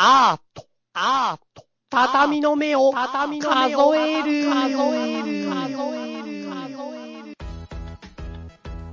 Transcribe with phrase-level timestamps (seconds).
[0.00, 0.64] アート、
[0.94, 7.36] アート、畳の目を、畳の目を数える、数える、数える、数える。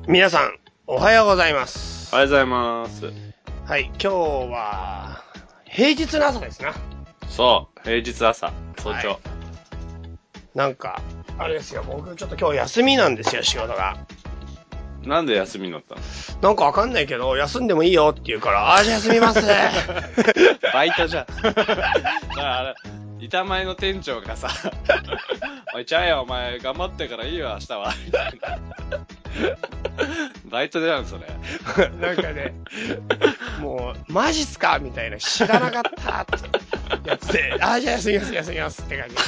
[0.07, 0.57] 皆さん、
[0.87, 2.09] おはようございます。
[2.11, 3.13] おはようございます。
[3.67, 5.23] はい、今日は、
[5.65, 6.73] 平日の朝ですな。
[7.29, 9.09] そう、平日朝、早朝。
[9.09, 9.19] はい
[10.55, 11.01] なんか、
[11.37, 13.97] あれですよ、僕ちょっと今日休みなんですよ、仕事が。
[15.05, 16.01] なんで休みになったの？
[16.41, 19.41] なんかわかんないけど、休んでもいいよって言うから、あーじゃあ休みます。
[20.73, 21.25] バイトじゃん。
[21.43, 21.63] だか
[22.35, 22.75] らあれ、
[23.19, 24.49] 板前の店長がさ、
[25.73, 27.93] おい、ちゃえよ、お前、頑張ってからいいよ、明日は。
[28.05, 28.59] みたいな。
[30.49, 31.25] バイトじゃん、それ。
[31.99, 32.53] なんかね、
[33.59, 34.79] もう、マジっすか？
[34.79, 36.39] みたいな、知らなかったって
[37.09, 39.21] やつで、あーじゃあ休みます、休みますって感じで。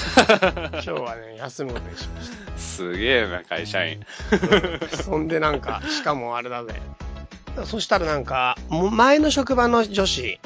[0.74, 4.06] 今日はね、休むことにしましすげえな、会社員。
[4.92, 4.98] た。
[4.98, 6.74] そんでなんか、しかもあれだぜ。
[7.66, 10.40] そしたらなんか、前の職場の女子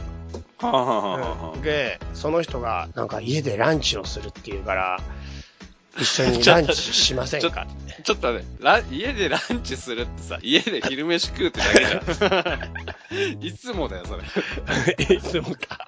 [1.63, 4.99] で、その人がなんか家でランチをするっていうから、
[5.97, 8.03] 一緒にランチ しませんかって。
[8.03, 8.43] ちょっとね、
[8.91, 13.43] 家でランチするってさ、家で昼飯食うってだけじゃん。
[13.45, 14.23] いつもだよ、それ。
[15.15, 15.79] いつもか。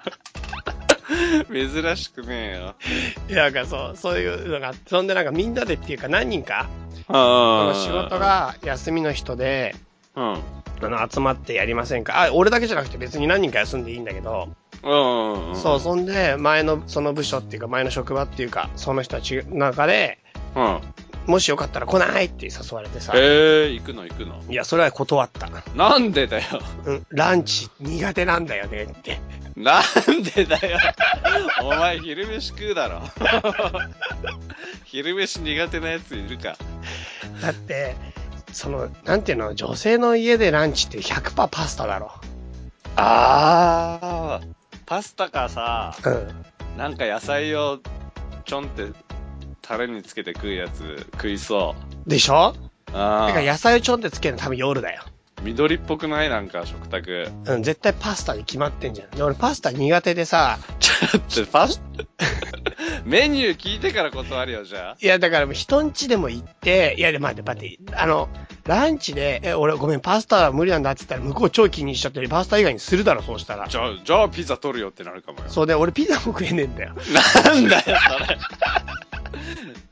[1.52, 2.76] 珍しくねえよ。
[3.30, 6.68] いや、なんかそう、そういうのがそんでなんかみんなでっていうか何人か、
[7.08, 9.76] そあの仕事、が休みの人で、
[10.16, 10.34] うん。
[10.34, 12.24] あの、集まってやりませんか？
[12.24, 14.50] あ、俺だけじゃなくて別に何人か休んでいいんだけど、
[14.84, 15.56] うんうん。
[15.56, 20.20] そう、そんで、前の、その部署っていうか、前の職場っていうか、その人たちの中で、
[20.56, 20.80] うん。
[21.26, 24.44] もしよかったら来ないって誘われてさ、ええー、行くの行くの。
[24.50, 25.50] いや、それは断った。
[25.74, 26.44] なんでだよ。
[26.86, 29.20] うん、ランチ苦手なんだよねって。
[29.56, 30.80] なんでだよ。
[31.64, 33.04] お前昼飯食うだろ。
[34.84, 36.58] 昼飯苦手なやついるか。
[37.42, 37.96] だって、
[38.54, 42.12] その、なんていうの、女性の家でランチって100%パスタだろ。
[42.96, 44.48] あー。
[44.86, 46.78] パスタかさ、うん。
[46.78, 47.80] なんか野菜を
[48.46, 48.92] ちょんって
[49.62, 52.10] タレにつけて食うやつ食いそう。
[52.10, 52.56] でしょ？
[52.94, 53.28] あー。
[53.28, 55.04] だから野菜をちょんってつけるの多分夜だよ。
[55.42, 57.30] 緑っぽくないなんか食卓。
[57.46, 59.10] うん、絶対パスタに決まってんじゃん。
[59.12, 61.82] で、俺パスタ苦手でさ、ちょっとパス、
[63.06, 64.98] メニュー聞いてから断るよ、じゃあ。
[65.02, 68.30] いや、だからもう人ん家でも行って、いや、で、待って、待って、あの、
[68.66, 73.68] ランチで、え、俺ごめん、パスタは無理なんだって言ったら、向こう超気にしちゃって、パスタ以外にするだろ、そうしたら。
[73.68, 75.46] じゃあ、じゃあピザ取るよってなるかもよ。
[75.50, 76.94] そうで、俺ピザも食えねえんだよ。
[77.44, 78.38] なんだよ、それ。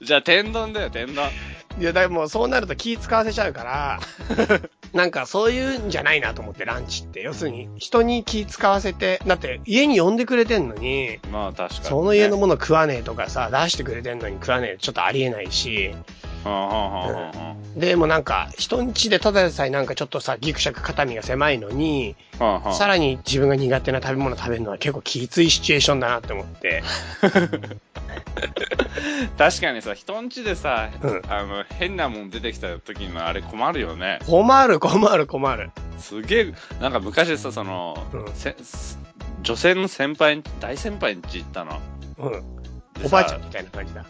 [0.02, 1.30] じゃあ、天丼だよ、天丼。
[1.80, 4.00] いや、だからもうそうなると気使わせちゃうから、
[4.94, 7.22] なんかそういうんじゃないなと思って、ランチって。
[7.22, 11.90] 要するに、人に気使わせて、だって家に呼んでくれてんのに、まあ、確かに、ね。
[11.90, 15.96] その家のもの食わねえとかさ、出してくれてんのに食わねえ、ちょっとありえないし、
[17.76, 18.24] でもなん。
[18.24, 18.90] か、人ん。
[18.90, 19.86] 家でただでさえなん。
[19.86, 26.84] かちょっとさ、ギクシャク肩身が狭いのに、はあさらに自分が苦手な食べ物食べるのは結構きついシチュエーションだなって思って。
[29.38, 30.30] 確かにさ、人ん。
[30.30, 31.22] ちでさ、うん。
[31.30, 32.30] あの、変なもん。
[32.30, 34.20] 出てきた時のあれ困るよね。
[34.28, 35.72] 困る困る困る。
[36.00, 36.92] すげえ、なん。
[36.92, 38.34] か昔さ、その、うん。
[38.34, 38.56] せ
[39.44, 41.22] 女性の先輩、大先輩ん。
[41.22, 41.80] ち行ったの。
[42.20, 42.44] うん。
[43.06, 43.42] おばあちゃん。
[43.42, 44.06] みたいな感じだ。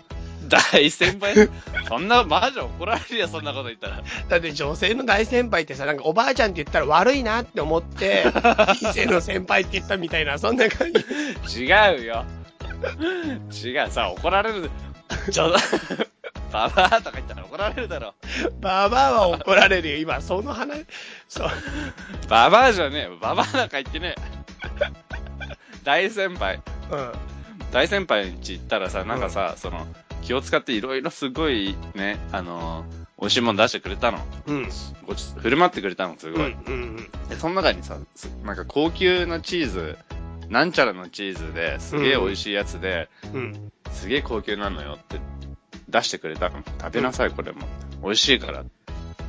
[0.52, 1.50] 大先輩？
[1.88, 4.04] そんな、マジ怒られるよ、そんなこと言ったら。
[4.28, 8.26] だって女性の大先輩ってさ、なんかおばあちゃんって言ったら悪いなって思って、
[8.76, 10.92] 人生の先輩って言ったみたいな、そんな感
[11.46, 11.64] じ。
[11.64, 12.26] 違うよ。
[13.64, 14.70] 違う、さ、怒られる。
[15.32, 15.54] ちょ、
[16.52, 18.14] ババアとか言ったら怒られるだろ。
[18.60, 19.98] ババアは怒られるよ。
[19.98, 20.86] 今、その話、
[21.30, 21.50] そう。
[22.30, 23.18] ババアじゃねえよ。
[23.22, 24.42] ババアなんか言ってねえ。
[25.84, 26.62] 大先輩。
[26.92, 27.12] うん。
[27.72, 29.88] 大先輩ん家行ったらさ、なんかさ、その、
[30.22, 34.18] 気を使っていろいろすごいね、あのー美味しいもの出してくれたの。
[34.48, 34.70] うん。
[35.06, 36.34] ごち振る舞ってくれたの、すうん。
[36.34, 36.54] ごい。
[36.54, 36.96] うん。
[37.30, 39.96] で、その中にさ、すなんか高級なチーズ、
[40.50, 43.72] なんちゃらのチーズですげえ美味しいやつで、うん。
[43.92, 45.20] すげえ高級なのよって
[45.88, 46.64] 出してくれたの。
[46.82, 47.68] 食べなさい、これも。
[48.04, 48.66] 美味しいからっ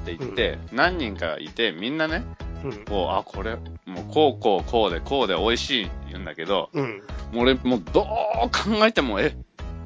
[0.06, 2.24] て言って、何人かいて、みんなね、
[2.64, 2.84] うん。
[2.86, 7.02] こう、あ、これ、もうこうこうこうでこうで美味しい言うんだけど、うん。
[7.30, 8.04] もう俺もうどう
[8.48, 9.36] 考えても、え、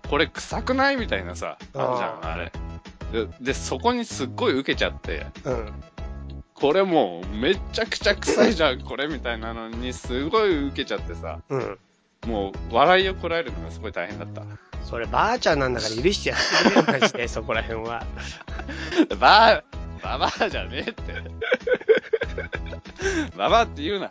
[0.08, 2.52] これ臭くないみたいなさ、あるじゃん、あれ。
[3.12, 5.72] で、でそこにすっごい受けちゃって、うん。
[6.54, 11.78] これもうめちゃくちゃ臭いじゃん、これみたいなのにすごい受けちゃってさ、うん。
[12.26, 14.42] もう笑いをこらえるのがすごい大変だった。
[14.84, 18.04] そればあちゃんなんだから許してやってくれるマジで、 そこら辺は。
[19.18, 19.64] ばあ、
[20.02, 21.02] ばばあじゃねえって。
[23.36, 24.08] ばばあって言うな。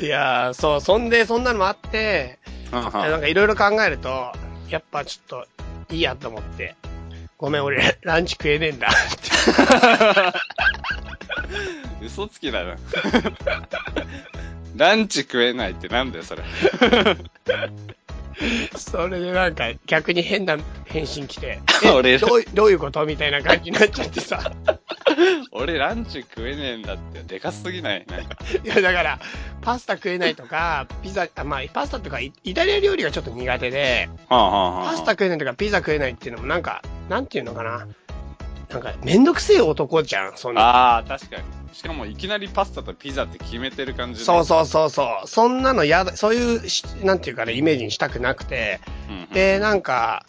[0.00, 2.38] いやー、そう、そんで、そんなのもあって、
[2.72, 2.88] な
[3.18, 4.32] んかいろいろ考えると、
[4.68, 5.44] やっぱちょっ
[5.88, 6.74] と、いいやと思って、
[7.36, 8.92] ごめん、俺、 ランチ食えねえんだっ
[12.00, 12.04] て。
[12.06, 12.76] 嘘つきだな。
[14.76, 16.42] ランチ食えないってなんだよ、それ。
[18.76, 22.02] それでなんか逆に変な返信来て、どう
[22.54, 23.04] どういうこと？
[23.04, 24.50] みたいな感じになっちゃってさ。
[25.52, 28.04] 俺ランチ食えねえんだって、でかすぎない？
[28.08, 28.36] なんか。
[28.64, 29.18] いやだから、
[29.60, 37.86] パスタ食えないとか、ピザ、あまあパスタとかイイタリア料理がちょっと苦手で、はあはあはあパスタ食えないとかピザ食えないっていうのもなんか、なんていうのかな。
[38.70, 40.62] なんか、めんどくせえ男じゃん、そんな。
[40.62, 41.42] ああ、確かに。
[41.74, 44.24] しかもいきなりパスタとピザって決めてる感じで。
[44.24, 45.28] そうそうそうそう。
[45.28, 49.28] そんなのやだ、そういうし、なんていうかね、イメージにしたくなくて、うんうん。
[49.28, 50.24] で、なんか、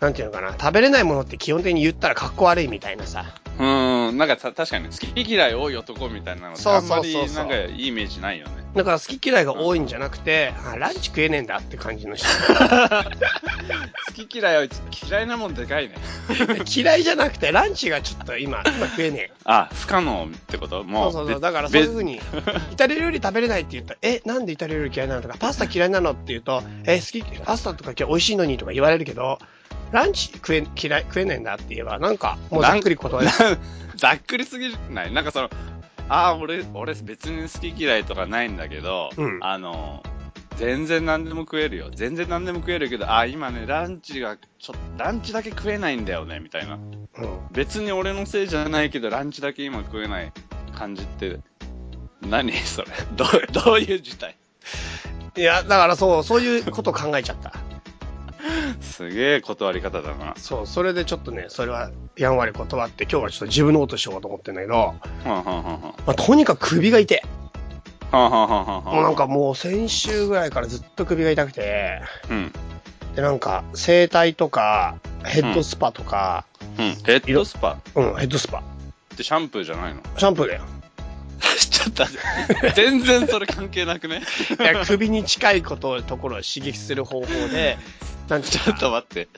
[0.00, 3.24] なんていうのかな、食べれないものって基本的に言ったら格好悪いみたいなさ。
[3.58, 8.52] うーん、なんかた確かに好き嫌い多い男みたいなのってそうあんまそうそうそうりなんかいいイメージないよね。
[8.74, 12.26] だから好き嫌いが多いんじゃなくて、あ、ランチ食えねえんだって感じの人。
[14.16, 14.66] 好き嫌いは
[15.08, 15.94] 嫌いなもんでかいね。
[16.74, 19.32] 嫌いじゃなくて、ランチがちょっと今、今食えねえ。
[19.44, 20.82] あ、不可能ってこと？
[20.82, 21.10] そもう。
[21.10, 21.34] うそうそう。
[21.36, 22.20] べだからそういう風に、
[22.72, 29.38] イタリア料理食べれないって言ったら、 え、なんでイタリア料理嫌いなのとか、パスタ嫌いなのって言うと、え、好き、パスタとか美味しいのにとか言われるけど、
[29.92, 33.28] ランチ食え、嫌い、食えねえんだって言えば、なんか、もうざっくり断る。
[33.28, 33.32] な
[33.96, 35.12] ざっくりすぎない？
[35.12, 35.50] なんかその、
[36.08, 40.02] ああ、俺、俺別に好き嫌いとかないんだけど、うんあの、
[40.56, 41.90] 全然何でも食えるよ。
[41.94, 46.74] 全然何でも食えるけど、ああ、今ね、ランチが、ちょランチだけ食えないんだよね、みたいな。
[46.74, 46.80] うん。
[47.52, 50.32] 別に俺のせいじゃないけど、ランチだけ今食えない
[50.76, 51.38] 感じって、
[52.22, 52.88] 何それ？
[53.16, 53.24] ど、
[53.64, 54.36] どういう事態？
[55.36, 57.52] いや、だからそう、そういうこと考えちゃった。
[58.94, 60.34] すげえ断り方だな。
[60.36, 64.94] そう、それでちょっとね、それはやんわり断って、今日はちょっと自分のことしようと思ってんだけど、はん
[65.24, 65.80] はんはんはん。
[65.82, 67.22] まあ、とにかく首が痛い。
[68.12, 68.94] はんはんはんはんはん。
[68.94, 72.52] もうなんかもう先週ぐらいからずっと首が痛くて、うん。
[73.16, 76.44] で、なんか、整体とか、ヘッドスパとか、
[76.78, 76.94] うん。
[77.04, 77.78] ヘッドスパ？
[77.96, 78.58] うん、ヘッドスパ。
[78.58, 78.62] っ
[79.16, 80.02] てシャンプーじゃないの？
[80.16, 80.62] シャンプーだよ。
[81.70, 84.22] ちょっと待って、全然それ関係なくね
[84.58, 87.78] いや、首に近いこと、ところを刺激する方法で、
[88.28, 89.28] なんてちょっと待って。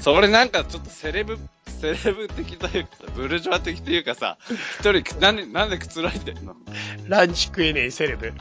[0.00, 1.38] それなんかちょっとセレブ、
[1.80, 4.38] セレブ的というかさ、ブルジョワ的というかさ、
[4.80, 6.54] 一人、なんで、なんでくつろいでんの？
[7.08, 8.32] ランチ食えねえセレブ。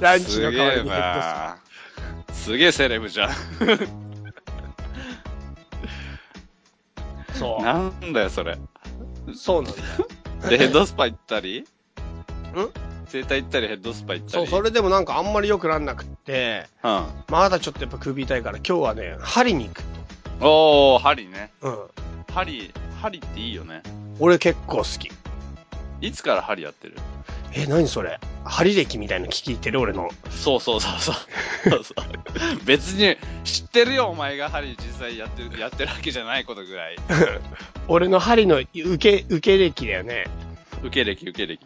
[0.00, 1.56] ランチの代わりにヘッ
[2.28, 4.07] ドスすげえセレブじゃん。
[7.38, 8.58] そなんだよ、それ。
[9.26, 9.34] う。
[9.34, 9.84] そうなんだよ。
[10.50, 11.60] で、ヘッドスパ行ったり？
[11.60, 11.64] ん？
[13.06, 14.46] 整体行ったりヘッドスパ行ったり？
[14.46, 17.06] そう、それでもなんかあんまり良くなんなくって、うん。
[17.28, 19.82] まだちょっとやっぱ首痛いから今日はね、針に行く。
[20.40, 21.50] おー、針ね。
[21.62, 21.78] うん。
[22.32, 23.82] 針、針っていいよね。
[24.20, 25.10] 俺結構好き。
[26.00, 26.94] いつから針やってる？
[27.54, 28.20] え、何それ？
[28.44, 30.10] 針歴みたいなの聞いてる俺の。
[30.30, 31.14] そうそうそうそう。
[31.70, 36.96] そうそう別に、知ってるよ、お前が針実際やってる、やってるわけじゃないことぐらい。
[37.88, 40.26] 俺の針の受け、受け歴だよね。
[40.82, 41.64] 受け歴、受け歴。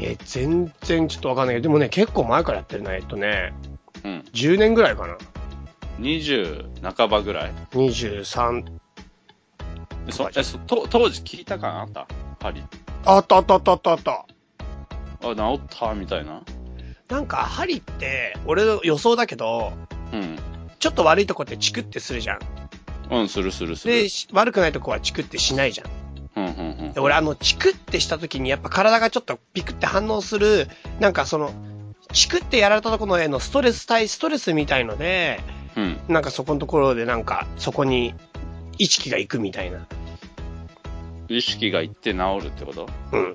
[0.00, 2.94] え、全然ちょっとわかんないけど、でもね、結構前からやってるね。
[2.94, 3.52] えっとね、
[4.04, 4.24] うん。
[4.32, 5.16] 10年ぐらいかな。
[6.00, 8.64] 20半ばぐらい23。
[10.06, 12.06] えそえそと当時聞いたかあった？
[12.40, 12.62] 針。
[13.04, 14.26] あったあったあったあったあった。
[15.22, 15.94] あ、治った？
[15.94, 16.42] みたいな。
[17.08, 19.72] なんか、針って、俺の予想だけど、
[20.12, 20.38] うん。
[20.78, 22.38] ちょっと悪いとこってチクってするじゃん。
[23.10, 23.94] うん、するするする。
[23.94, 25.88] で、し悪くないとこはチクってしないじゃん。
[26.36, 27.00] うんうんうんで。
[27.00, 30.68] 俺あの、チクってした時にやっぱ体がちょっとピクって反応する、
[31.00, 31.50] なんかその、
[32.12, 35.40] チクってやられたところへのストレス対ストレスみたいので、
[35.76, 35.98] うん。
[36.08, 38.14] なんかそこのところでなんか、そこに
[38.76, 39.86] 意識が行くみたいな。
[41.28, 42.88] 意識がいって治るってこと？
[43.12, 43.32] うん。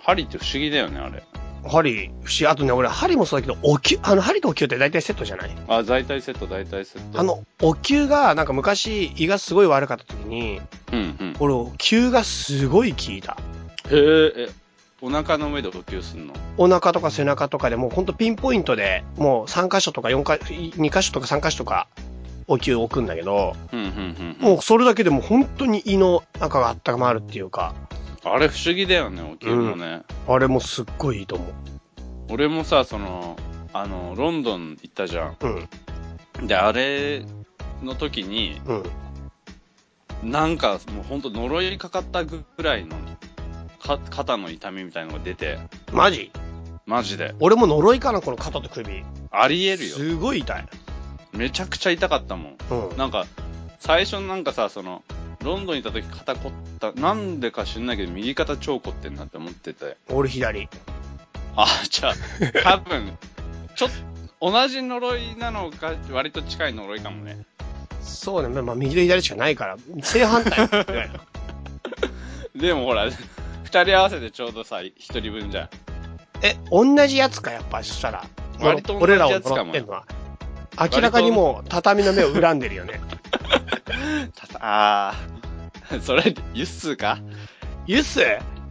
[0.00, 1.22] 針って不思議だよね、あれ。
[1.66, 2.46] 針、不思議。
[2.46, 5.50] あとね、俺針もそうだけど、お灸、あの、針とお灸って大体セットじゃない？
[5.66, 7.18] あ、大体セット、大体セット。
[7.18, 10.60] あ、の、お灸が、なんか昔胃がすごい悪かった時に、
[10.92, 11.36] うんうん。
[11.40, 13.36] 俺、お灸がすごい効いた。
[13.90, 14.48] へえ、え、
[15.02, 16.34] お腹の上で呼吸すんの？
[16.56, 21.88] お腹とか背中とかでもうほんとピンポイントで、もう3箇所とか4か、2箇所とか3箇所とか、
[22.48, 24.50] お灸置くんだけど、うんうんうんうん。
[24.54, 27.74] もうそれだけでも本当に胃の中が温まるっていうか、
[28.24, 30.02] あれ不思議だよね、お灸もね。
[30.26, 31.52] あれもすっごいいいと思う。
[32.30, 33.36] 俺もさ、その、
[33.72, 35.68] あの、ロンドン行ったじゃうん、
[36.42, 36.46] ん。
[36.46, 37.24] で、あれ
[37.82, 38.74] の時に、う
[40.26, 40.30] ん。
[40.30, 42.96] なんかもうほんと呪いかかったぐらいの、
[43.80, 45.58] か、肩の痛みみたいなのが出て、
[45.92, 46.32] マジ？
[46.86, 47.34] マジで。
[47.40, 49.04] 俺も呪いかな、この肩と首。
[49.30, 49.94] ありえるよ。
[49.94, 50.66] すごい痛い。
[51.32, 52.56] めちゃくちゃ痛かったもん。
[52.70, 52.96] うん。
[52.96, 53.26] なんか、
[53.80, 55.02] 最初なんかさ、その、
[55.42, 59.96] ロンドンに行った時肩凝った、なんでか知んないけど右肩超凝ってんなって思ってて。
[60.08, 60.68] 俺左。
[61.56, 62.14] あ、じゃあ、
[62.62, 63.16] 多分、
[63.76, 63.90] ちょっ
[64.40, 67.38] と、同じ呪いなのか、割と近い呪いかもね。
[68.02, 70.68] そうね、まあ右と左しかないから、正反対。
[72.56, 75.68] でもほら、不二人合わせてちょうどさ、一人分じゃん。
[76.42, 78.24] え、同じやつか、やっぱ、そしたら。
[78.60, 80.04] 割と同じ俺らをやつかも呪ってんのは。
[80.80, 83.00] 明らかにもう、畳の目を恨んでるよね。
[84.34, 86.00] たた、あー。
[86.02, 87.18] それ、ユッスーか？
[87.86, 88.20] ユス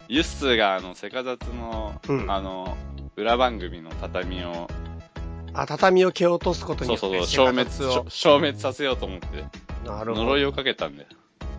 [0.08, 2.78] ユッスーが、あの、セカザツの、うんあの、
[3.16, 4.70] 裏番組の畳を、
[5.54, 8.06] あ、畳を蹴落とすことによってそうそうそう、消滅、生活を。
[8.10, 9.28] 消滅させようと思って、
[9.90, 10.26] なるほど。
[10.26, 11.10] 呪いをかけたんだよ。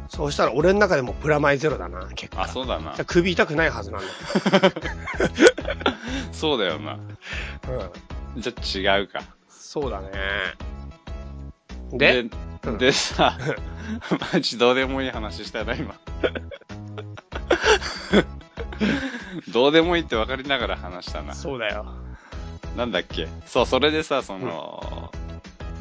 [0.09, 2.43] そうしたら俺の中でもプラマイゼロだな、結構。
[2.43, 3.03] あ、そうだなじゃ。
[3.03, 4.07] あ首痛くないはずなんだ
[6.33, 6.99] そうだよな。
[7.61, 7.93] けど。
[8.35, 8.41] うん。
[8.41, 9.21] じゃあ違うか。
[9.71, 10.09] そうだね。
[11.93, 12.25] で、
[12.65, 13.37] うんでさ、
[14.33, 15.95] マジどうでもいい話したな、今。
[19.53, 21.35] どうでもいいって分かりながら話したな。
[21.35, 21.85] そうだよ。
[22.79, 23.29] なんだっけ？
[23.45, 25.13] そう、それでさ、その、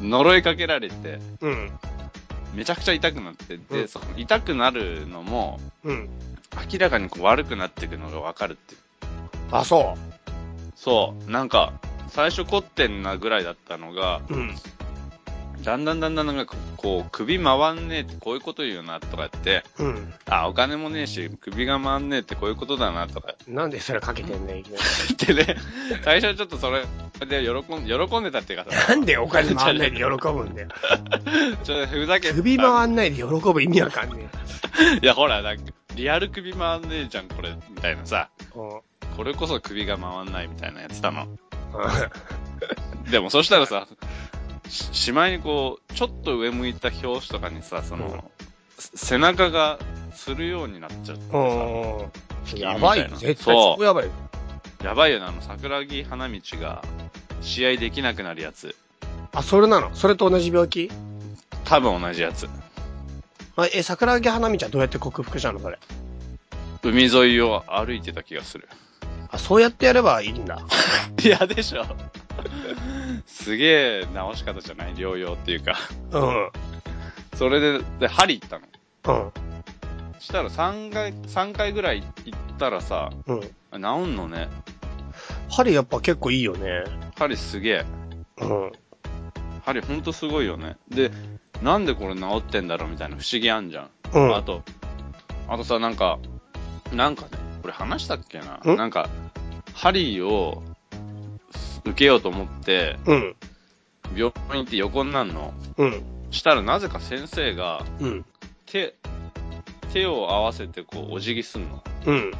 [0.02, 1.70] 呪いかけられて、うん。
[2.52, 6.10] めちゃくちゃ痛くなって、で、うんその痛くなるのも、うん。
[6.70, 8.80] 明らかにこう悪くなっていくのが分かるっていう。
[9.50, 9.96] あ、そ
[10.76, 11.72] そう、なんか、
[12.18, 14.34] 最初凝ってんなぐらいだったのが、う。
[14.34, 14.54] うん。
[15.62, 20.12] だんだんだんだんなんかこう、首回んねえってこういうこと言うなとか言って、うん。
[20.26, 24.82] あ、お金もねえし、首が回んねえってこういうことだなとかなんでそれかけてんだよ、いきなり
[25.26, 25.60] 言ってね、
[26.04, 26.86] 最初はちょっとそれ
[27.24, 30.68] で喜ん喜んでたっていうかさ、なんでお金回んないで喜ぶんだよ。
[31.62, 34.28] ちょっとふざけて首回んないで喜ぶ意味わかんね
[35.00, 35.62] いや、ほら、なんか、
[35.94, 38.28] リアル首回んねえじゃん、これ、みたいなさ。
[38.52, 38.82] こ
[39.22, 41.28] れこそ首が回んないみたいなやつたの。
[43.10, 43.86] でもそしたらさ、
[44.68, 48.20] ししまいにこう、ちょっと上向いた表紙とかにさ、その、うん
[48.78, 49.80] せ背中が
[50.14, 52.58] するようになっちゃってさ、うん。
[52.60, 54.12] やばい絶対そう超やばいよ。
[54.84, 56.84] やばいよね、あの、桜木花道が
[57.40, 58.76] 試合できなくなるやつ。
[59.32, 59.94] あ、それなの？
[59.94, 60.90] それと同じ病気？
[61.64, 62.48] 多分同じやつ。
[63.56, 65.78] あえ、桜木花道はどうやって克服したのそれ？
[66.84, 68.68] 海沿いを歩いてた気がする。
[69.38, 70.60] あ、そうやってやればいいんだ。
[71.22, 71.86] 嫌でしょ
[73.26, 75.76] すげえ直し方じゃない療養っていうか。
[76.10, 76.50] うん。
[77.36, 78.66] それで、で、針行ったの。
[79.22, 79.32] うん。
[80.20, 83.40] したら3回、三回ぐらい行ったらさ、うん。
[83.40, 84.48] 治んのね。
[85.48, 86.84] 針やっぱ結構いいよね。
[87.16, 87.84] 針すげえ。
[88.40, 88.72] うん。
[89.64, 90.76] 針ほんとすごいよね。
[90.88, 91.10] で、
[91.62, 93.90] なんでこれ治ってんだろうみたいな不思議あんじゃん。
[94.12, 94.36] うん。
[94.36, 94.62] あと、
[95.48, 96.18] あとさ、なんか、
[96.92, 97.28] なんかね、
[97.62, 99.08] これ話したっけなんなんか、
[99.78, 100.62] 針を
[101.84, 103.36] 受けようと思って、うん。
[104.16, 105.54] 病院行って横になるの？
[105.76, 106.02] うん。
[106.32, 108.24] したらなぜか先生がうん。
[108.66, 108.96] 手、
[109.92, 111.84] 手を合わせてこうお辞儀すんの。
[112.06, 112.32] うん。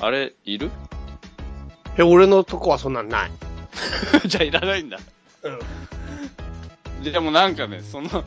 [0.00, 0.72] あれ、いる？
[1.96, 3.30] え、俺のとこはそんなんない。
[4.26, 4.98] じゃあいらないんだ。
[5.44, 5.50] う
[7.00, 7.12] ん。
[7.12, 8.24] でもなんかね、その、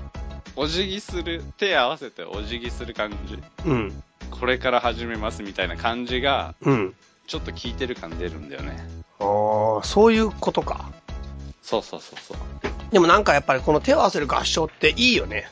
[0.56, 3.38] お辞儀する、手合わせてお辞儀する感じ。
[3.66, 4.04] うん。
[4.32, 6.96] これから始めますみたいな感じが、うん。
[7.28, 8.78] ちょっと効いてる感出るんだよね。
[9.20, 10.90] ああ、そういうことか。
[11.62, 12.38] そうそうそうそう。
[12.92, 15.50] でもなんかやっぱりこの手を合わせる合唱っていいよね。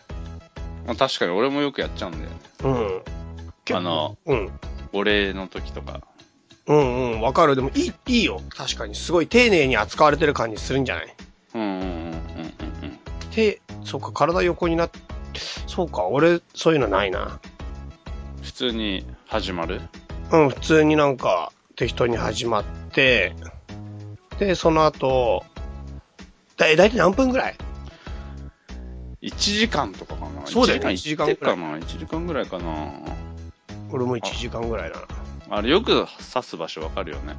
[0.88, 2.36] まあ、確かに俺もよくやっちゃうんだよね。
[2.64, 2.70] う
[3.74, 3.76] ん。
[3.76, 4.52] あの、うん。
[4.94, 6.02] お礼の時とか。
[6.68, 7.56] うんうん、わかる。
[7.56, 8.42] でもいい、いいよ。
[8.50, 8.96] 確かに。
[8.96, 11.16] すごい丁寧に扱われてる感じするんじゃない？
[11.54, 12.12] うんうんうんうんうんう
[12.88, 13.00] ん。
[13.32, 15.00] 手、そうか、体横になって、
[15.68, 17.40] そうか、俺、そういうのないな。
[18.42, 19.82] 普通に始まる？
[20.32, 23.36] うん、普通になんか、適当に始まって、
[24.40, 25.44] で、その後、
[26.58, 27.56] だ、だいたい何分ぐらい
[29.22, 30.46] ?1 時間とかかな？
[30.48, 32.92] そうだよね1時間1時間ぐらいかな ?1 時間ぐらいかな
[33.92, 35.00] 俺も1時間ぐらいだ
[35.50, 35.58] な。
[35.58, 37.38] あれよく刺す場所わかるよね。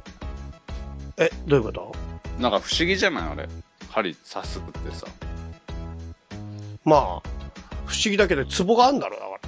[1.17, 1.93] え、どういうこと？
[2.39, 3.29] なんか不思議じゃない？
[3.29, 3.47] あれ。
[3.89, 5.07] 針刺すってさ。
[6.85, 6.99] まあ、
[7.85, 9.46] 不思議だけど、ツボがあるんだろう、だから。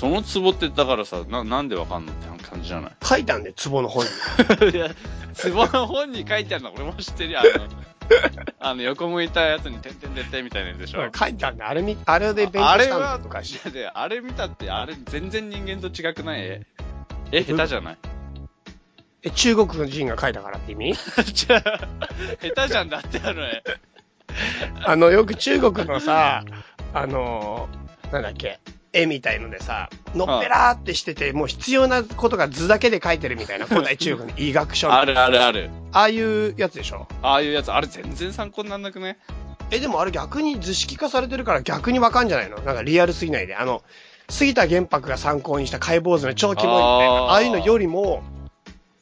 [0.00, 2.92] そのツボってだからさ、な、なんでわかんのって感じじゃない？
[3.04, 4.06] 書いたんで、ツボの本
[4.62, 4.70] に。
[4.72, 4.88] いや、
[5.34, 7.40] ツボの本に書いてあるの俺も知ってるよ。
[7.40, 7.68] あの、
[8.60, 11.10] あの横向いたやつに点々点々みたいなやつでしょ？
[11.14, 13.56] 書いてあるんで、あれみ、あれで勉強したあれは、とかし。
[13.56, 16.40] いやであれ見たって、あれ全然人間と違くない？
[16.40, 16.66] え、
[17.32, 17.96] え、下手じゃない？
[19.22, 20.94] え、中国の人が書いたからって意味？
[21.34, 21.88] じゃあ、
[22.40, 23.62] 下手じゃんだってあの絵。
[24.84, 26.42] あの、よく中国のさ、
[26.94, 28.58] あのーなんだっけ、
[28.92, 35.70] 絵みたいのでさ、のっぺらーってしてて、もう必要なことが図だけで書いてるみたいな、 古代中国の医学書のあるあるある。
[35.92, 37.06] ああいうやつでしょ？
[37.22, 39.18] ああいうやつ、あれ全然参考になんなくね
[39.70, 42.58] え、でもあれ逆に図式化されてるから逆にわかんじゃないの？
[42.58, 43.54] なんかリアルすぎないで。
[43.54, 43.82] あの、
[44.28, 47.30] 杉田玄白が参考にした解剖図の超キモいみたいな、あー。
[47.30, 48.22] ああいうのよりも、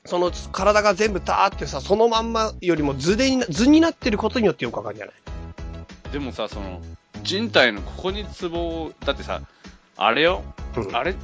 [0.04, 5.14] その体が全部ターってさ、そのまんまよりも図で図になってることによってよくわかるんじゃない？
[6.12, 6.80] でもさ、その、
[7.23, 9.42] 人体のここにツボを、だってさ、
[9.99, 10.43] あれよ、
[10.76, 11.14] うんあれ、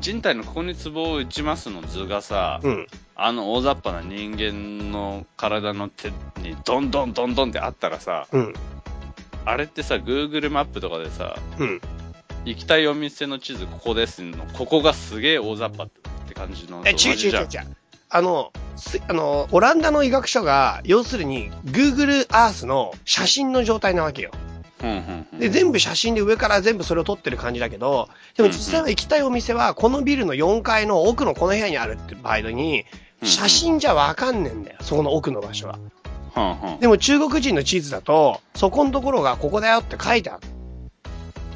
[0.00, 1.80] 人体のここにツボを打ちますの？
[1.82, 2.86] 図がさ、うん。
[3.14, 8.54] あの大雑把な人間の体の手にドンドンドンドンってあったらさ、うん。
[9.44, 11.80] あれってさ、Google マップとかでさ、うん。
[12.44, 15.88] 行きたいお店の地図ここですの、ここがすげえ大雑把っ
[16.28, 16.82] て感じの。
[16.84, 17.76] え、違う違う違う違う。
[18.08, 24.30] あの、すあの、オランダの医学書が、要するに、Google Earth の写真の状態なわけよ。
[25.38, 32.84] で、全部写真で上から全部それを撮ってる感じだけど、でも実際は行きたいお店は、このビルの4階の奥のこの部屋にあるって場合に、
[33.22, 34.76] 写真じゃわかんねえんだよ。
[34.82, 35.78] そこの奥の場所は。
[36.80, 40.42] でも中国人の地図だと、そこのところがここだよって書いてある。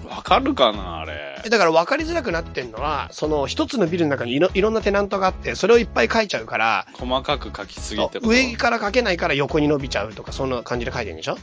[0.09, 1.43] わかるかなあれ。
[1.49, 11.37] だから分かりづらくなってんのは、その一つのビルの中にいろいろんなテナントがあって、それをいっぱい書いちゃうから、細かく書きすぎって上から書けないから横に伸びちゃうとか、そんな感じで書いてるんでしょ？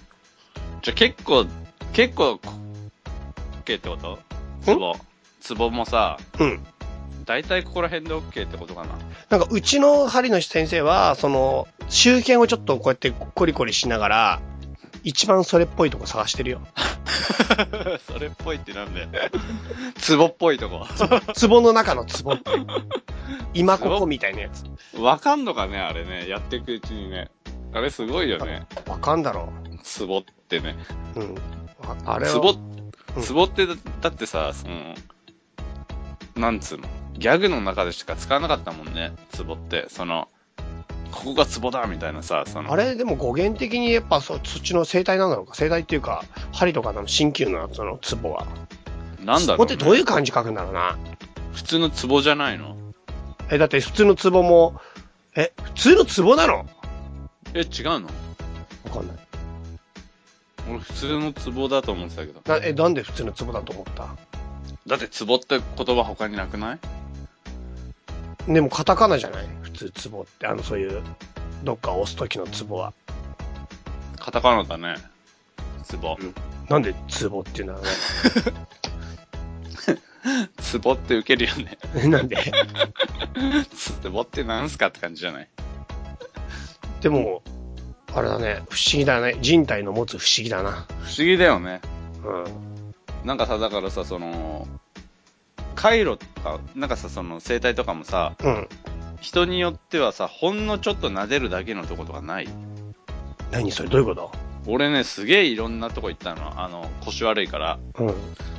[0.82, 1.46] じゃあ結構、
[1.94, 2.40] 結構、
[3.66, 4.20] OK ってこと？
[4.62, 4.96] ツボ。
[5.42, 6.66] ツボもさ、うん。
[7.26, 8.98] 大体ここら辺で OK ってことかな？
[9.30, 14.42] なんかうちの針の先生は、その、周辺をちょっとこうやってコリコリしながら、
[15.04, 16.62] 一番それっぽいとこ探してるよ。
[18.08, 19.08] それっぽいってなんだよ。
[19.96, 20.86] ツボっぽいとこ。
[21.40, 22.52] 壺の中の壺って。
[23.54, 24.66] 今ここみたいなやつ。
[25.00, 26.28] わかんのかねあれね。
[26.28, 27.30] やっていくうちにね。
[27.74, 28.66] あれすごいよね。
[28.88, 29.50] わかんだろ
[29.84, 30.76] ツボってね。
[31.16, 31.20] う。
[31.20, 31.36] うん。
[32.06, 32.54] ああれはツボ、う
[33.20, 34.96] んツボってだだってさ、その、
[36.36, 36.88] なんつうの？
[37.14, 39.14] ギャグの中でしか使わなかったもんね。
[39.32, 39.88] ツボって。
[39.90, 40.28] その、
[41.12, 42.72] ここがツボだみたいなさ、その。
[42.72, 45.56] あれでも語源的にやっぱそそっちの生態なんだろうか？
[45.56, 48.46] 生態っていうか、針とかの鍼灸のその壺は。
[49.24, 50.06] なんだろう、壺ってどういうね。
[50.06, 50.96] 感じ書くんだろうな。
[51.54, 52.78] 普通のツボじゃないの？
[53.50, 54.80] え、だって普通の壺も、
[55.36, 56.68] え、普通の壺なの？
[57.58, 57.68] え、違う
[58.00, 58.06] の？
[58.06, 58.12] わ
[58.94, 59.18] かんない。
[60.70, 62.42] 俺普通のツボだと思ってたけど。
[62.46, 64.08] な、え、なんで普通の壺だと思った？
[64.86, 66.80] だってツボって言葉他になくない？
[68.54, 69.48] でもカタカナじゃない？
[69.62, 71.02] 普通壺って、あの、そういう、
[71.64, 72.94] どっか押す時の壺は。
[74.20, 74.96] カタカナだね。
[75.84, 76.18] ツボ。
[76.70, 76.94] なんで
[77.30, 77.82] 壺っていうのは？
[77.82, 77.88] ね。
[80.62, 81.78] ツボってウケるよね。
[82.10, 82.38] なんで？
[83.74, 85.48] ツボってなんすかって感じじゃない？
[87.02, 87.42] でも、
[88.14, 89.38] あれだね、不思議だね。
[89.42, 90.88] 人体の持つ不思議だな。
[91.04, 91.82] 不思議だよね。
[92.24, 93.28] うん。
[93.28, 94.68] なんかさ、だからさ、その、
[95.76, 98.68] 回路とか、なんかさ、その生態とかもさ、うん。
[99.22, 102.48] 人によってはさ、ほんのちょっと撫でるだけのとことかない？
[103.52, 103.90] 何それ？
[103.90, 104.32] どういうこ
[104.66, 106.62] 俺ね、すげえいろんなとこ行ったの。
[106.62, 107.80] あの、腰悪いから。
[107.94, 108.16] とうん。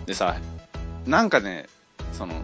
[0.07, 0.37] でさ、
[1.07, 1.67] なんかね、
[2.13, 2.35] その、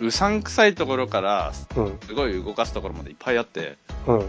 [0.00, 1.98] うさんくさいところから、うん。
[2.06, 4.26] すごい動かすところまでいっぱいあって、うん。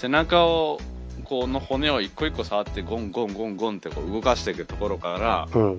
[0.00, 0.80] 背中を、
[1.24, 5.76] この骨を一個一個触ってゴンゴンゴンゴンってこう動かしていくところから、うん。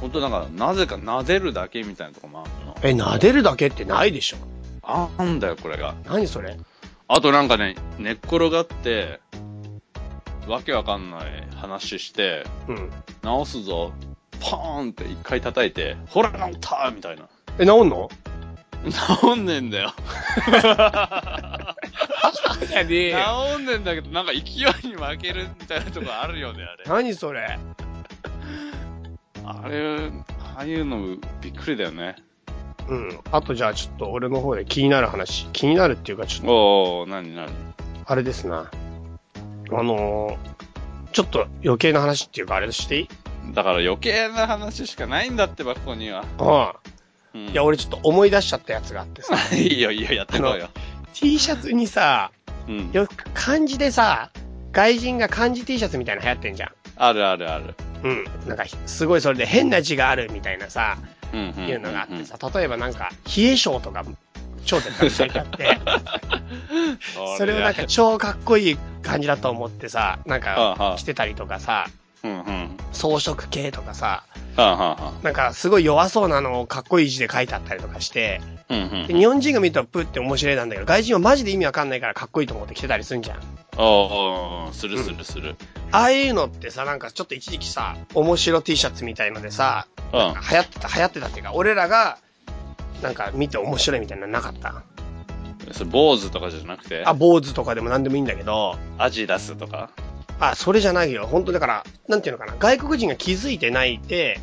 [0.00, 2.76] ほんとなんか、なぜか撫でるだけみたいなとこもあるの。
[2.82, 4.38] え、撫でるだけってないでしょ
[4.82, 5.94] あんだよ、これが。
[6.04, 6.58] 何それ
[7.06, 9.20] あとなんかね、寝っ転がって、
[10.48, 12.90] わけわかんない話して、うん。
[13.22, 13.92] 直すぞ、
[14.40, 17.28] ポーンって一回叩いて、ほら治ったみたいな。
[17.58, 18.10] え、治んの？
[19.22, 19.94] 治んねえんだよ。
[22.72, 23.14] やね
[23.56, 24.42] 治んねえんだけど、なんか勢い
[24.88, 26.84] に負けるみたいなとこあるよね、あれ。
[26.86, 27.58] 何それ
[29.44, 30.10] あれ、
[30.40, 32.16] ああいうのびっくりだよね。
[32.88, 33.20] うん。
[33.32, 35.46] あとじゃあちょっと俺の方で気になる話。
[35.52, 37.52] 気になるっていうかちょっと、おー、なになに
[38.06, 38.70] あれですな。
[39.72, 43.08] あのー、ちょっと余計な話っていうかあれしていい？
[43.54, 46.24] だから余計な話しかないんだってば、ここには。
[46.38, 46.80] ああ。
[47.34, 49.36] うん、いや、俺ちょっと思い出しちゃったやつがあってさ。
[49.56, 50.68] いいよ、いいよ、やってこうよ。
[51.14, 52.32] T シャツにさ、
[52.68, 52.90] うん。
[52.92, 54.30] よく漢字でさ、
[54.72, 56.70] 外人が漢字 T シャツみたいなの流行ってんじゃん。
[56.96, 57.74] あるあるある。
[58.02, 58.24] うん。
[58.46, 60.98] なんか、すごいそれで変な字があるみたいなさ、
[61.32, 61.68] うんうんうんうん。
[61.68, 64.04] いうのがあってさ、例えばなんか、冷え性とか、
[64.64, 65.78] 頂点が書いてあって、
[67.38, 71.86] それをなんか超かっこいい感じだと思ってさ、なんか着てたりとかさ、
[72.24, 72.76] うんうん。
[72.92, 74.24] 装飾系とかさ、
[74.56, 79.14] はあ、はあはなんかすごい弱そうなのをかっこいい字で書いてあったりとかして、あ、うんうんで。
[79.14, 83.40] 日本人が見るとプって面白いなんだけど、外人はマジで意味わかんないからかっこいいと思って着てたりすんじゃん。
[83.76, 85.56] おうおうおうするするする。
[85.90, 90.18] ああいうのってさ、なんかちょっと一時期さ、面白 T シャツみたいのでさ、うん。
[90.20, 92.18] 流行ってた、流行ってたっていうか、俺らが、
[93.02, 94.82] なんか見て面白いみたいなのなかった？
[95.72, 97.04] それ坊主とかじゃなくて？
[97.04, 99.90] あ、坊主とかでも何でもいいんだけど、アジダスとか？
[100.40, 101.26] あ、それじゃないよ。
[101.26, 102.56] 本当だから、なんていうのかな。
[102.58, 104.40] 外国人が気づいてないで、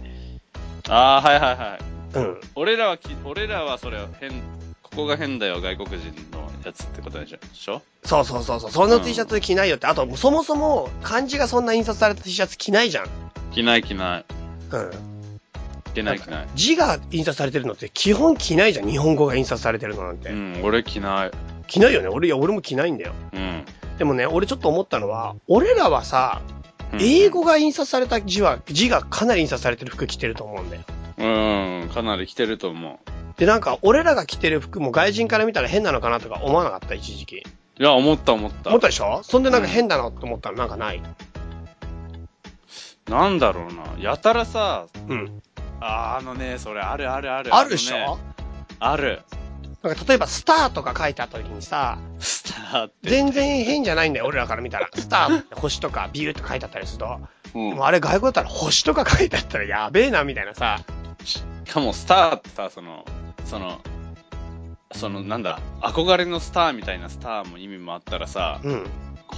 [0.90, 2.18] ああ、はいはいはい。
[2.18, 2.42] うん。
[2.56, 4.32] 俺らはき、俺らはそれ変、
[4.82, 5.98] ここが変だよ、外国人
[6.32, 7.82] のやつってことでしょ？
[8.04, 8.72] そうそうそうそう。
[8.72, 9.88] そのうん T シャツ着ないよって。
[9.88, 13.08] あと、そもそも漢字がそんな印刷された T シャツ着ないじゃん。
[13.54, 14.26] 着ない着ない。
[14.72, 14.92] うん。
[15.94, 16.48] 着ない着ない。
[16.56, 18.90] 字が印刷されてるのって基本着ないじゃん。
[18.90, 20.30] 日本語が印刷されてるのなんて。
[20.30, 21.32] うん、俺着ない。
[21.72, 22.10] 着ないよね。
[22.10, 23.14] 俺、いや、俺も着ないんだよ。
[23.34, 23.66] うん。
[23.98, 30.82] でもね、俺ちょっと思ったのは、俺らはさ、うん英語が印刷された字は、字がかなり印刷されてる服着てると思うんだよ。
[31.18, 33.00] うん、かなり着てると思
[33.38, 37.38] で、なんか、俺らが着てる服も外人から見たら変なのかなとか思わなかった、一時期。
[37.38, 37.40] う。
[37.82, 38.72] いや、思った思った。
[38.72, 39.22] 思ったでしょ？
[39.24, 41.02] そんでなんか変だなって思ったらなんかない？
[43.08, 44.04] なんだろうな。
[44.04, 45.42] やたらさ、うん。
[45.80, 47.56] あーあのね、それあるあるある。
[47.56, 48.20] あるでしょ？
[48.80, 49.22] ある。
[49.84, 53.10] なんか例えばスターとか書いた時にさ、スターって。
[53.10, 54.90] 全然変じゃないんだよ、俺らから見たら。
[54.94, 57.20] スターって星とかビューって書いてあったりすると。
[57.56, 60.80] うんでもあれ外国だったら星とか書いてあったらやべえな、みたいなさ。
[61.24, 63.06] しかもスターってさ、その、
[63.46, 63.82] その、
[64.94, 68.86] その、なんだ、憧れのスターみたいなスターも意味もあったらさ、うん。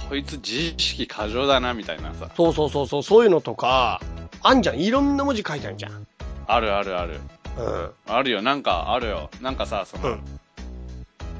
[0.08, 2.30] こいつ自意識過剰だな、みたいなさ。
[2.36, 4.00] そうそうそうそう、そういうのとか、
[4.42, 4.78] あんじゃん。
[4.78, 6.06] いろんな文字書いてあるじゃん。
[6.46, 7.20] あるあるある。
[7.58, 7.90] うん。
[8.06, 9.30] あるよ、なんかあるよ。
[9.40, 10.20] なんかさ、その、うん。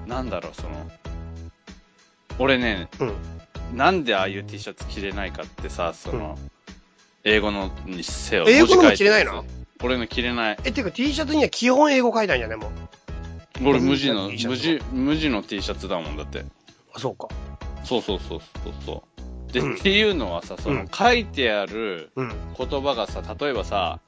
[0.06, 0.90] なんだろう、その、
[2.38, 3.76] 俺ね、うん。
[3.76, 6.38] なんでああいう T シャツ着れないかってさ、その、
[7.24, 8.44] 英語のにせよ。
[8.46, 9.44] 英語のも着れないの？
[9.82, 10.58] 俺の着れない。
[10.64, 13.68] え、ていうか T シャツには基本英語書いてあるんじゃねもう。
[13.68, 16.44] 俺無地の、T シャツ無地、無地の T シャツだもんだって。
[16.94, 17.28] あ、そうか。
[17.84, 19.04] そうそうそうそうそ
[19.48, 19.52] う。
[19.52, 22.32] で、うんっていうのはさ、その、うん書いてあるうん。
[22.58, 24.00] 言葉がさ、例えばさ、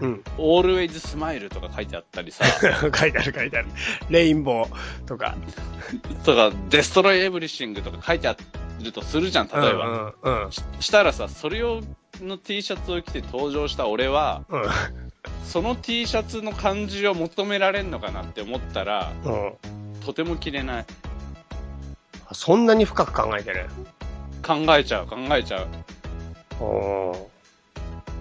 [0.00, 0.22] うん。
[0.38, 2.44] always smile とか書いてあったりさ、
[2.94, 3.68] 書いてある書いてある。
[4.08, 5.36] レインボーとか。
[6.24, 8.36] とか、destroy everything とか書いてあ
[8.82, 10.14] るとするじゃん、例えば。
[10.22, 10.52] うんうんうん。
[10.52, 11.80] ししたらさ、それを、
[12.20, 14.62] の T シャツを着て登場した俺は、うん。
[15.44, 19.52] その T シャツの感じを求められんのかなって思ったら、うん。
[20.04, 20.86] とても着れない。
[22.32, 23.68] そんなに深く考えてる？
[24.42, 25.66] 考えちゃう、考えちゃう。
[26.62, 27.29] お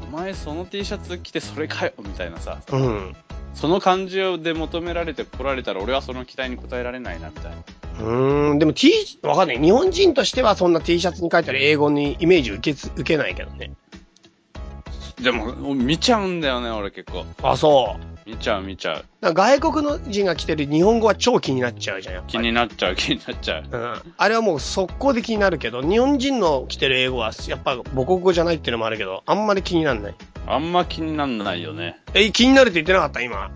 [0.10, 2.62] 前その T シャツ着てそれかよ、みたいなさ。
[2.72, 3.16] うん。
[3.54, 7.58] その感じで求められて来られたら俺はその期待に応えられないな、みたいな。
[8.00, 8.60] うーん。
[8.60, 8.92] でも T、
[9.24, 9.60] わかんない。
[9.60, 13.72] 日本人としてはそんな T シャツに書いてある英語にイメージ受けつ、受けないけどね。
[15.22, 17.26] でも、見ちゃうんだよね、俺結構。
[17.44, 18.19] あ、そう。
[18.26, 19.34] 見ちゃう、見ちゃう。
[19.34, 22.44] 外国の人が着てる日本語は超気になっちゃうじゃん、やっぱ気り。
[22.44, 23.64] になっちゃう、気になっちゃう。
[23.72, 24.14] うん。
[24.18, 30.16] あれはもう速攻で気になるけど、日本人の着てる英語はやっぱ母国語じゃないっていうのもあるけど、あんまり気になんない。
[30.48, 31.98] あんま気になんないよね。
[32.14, 33.52] え、気になるって言ってなかった今？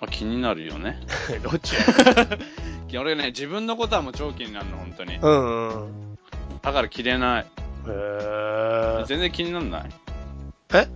[0.00, 1.00] あ気になるよね。
[1.42, 1.74] どっち
[2.90, 5.16] や 俺ね、自分のことはもう超気になるの、本当に。
[5.16, 6.18] うんうん。
[6.62, 7.46] だから着れない。
[7.86, 9.90] へー全然気になんない
[10.72, 10.86] え？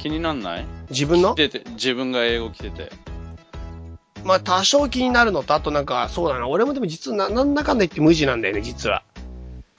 [0.00, 0.66] 気になんない？
[0.90, 1.34] 自分の？
[1.34, 2.92] 着てて、自分が英語着てて。
[4.24, 6.48] まあ多少気になるのと、あとなんか、そうだな。
[6.48, 9.02] 俺もでも実はな、なんだかんだ言って無地なんだよね、実は。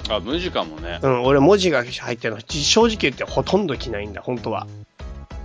[0.09, 0.99] あ、無地かもね。
[1.03, 4.67] うん、俺文字が入ってるの、正直言ってほとんど着ないんだ、本当は。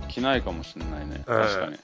[0.09, 1.23] 着ないかもしれないね。
[1.27, 1.77] うん確かに。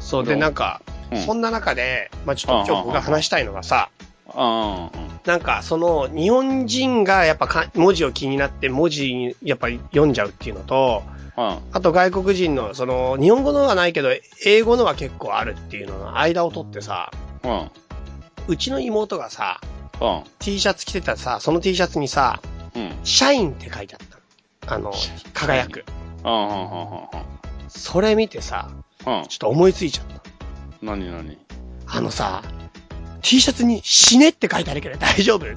[0.00, 3.90] そうで、なんか、うんそんな中で、まあちょっと今日僕が話したいのがさ、
[4.28, 4.90] あ
[5.24, 11.02] なんかその、日本人がやっぱか文字を気になって文字にやっぱり読んじゃうっていうのと、
[11.36, 14.10] あ、と外国人の、その、日本語のはないけど、
[14.46, 17.10] 英語のは結構あるっていうのの間を取ってさ、
[17.42, 17.70] うん。
[18.46, 19.60] うちの妹がさ、
[20.00, 20.22] うん。
[20.38, 22.40] T シャツ着てたらさ、その T シャツにさ、
[22.76, 22.92] うん。
[23.02, 24.06] シャインって書いてあっ
[24.60, 24.90] たの。
[24.90, 24.94] あの、
[25.32, 25.84] 輝く。
[26.24, 26.32] うん。
[26.32, 26.70] うん。
[26.70, 27.08] うん。
[27.68, 28.70] それ見てさ、
[29.04, 29.18] うん。
[29.18, 29.24] うん。
[29.26, 30.14] ちょっと思いついちゃった。
[30.82, 31.38] 何何？
[31.86, 32.42] あのさ、
[33.24, 35.38] T シャツに死ねって書いてあるけど大丈夫？
[35.38, 35.56] って。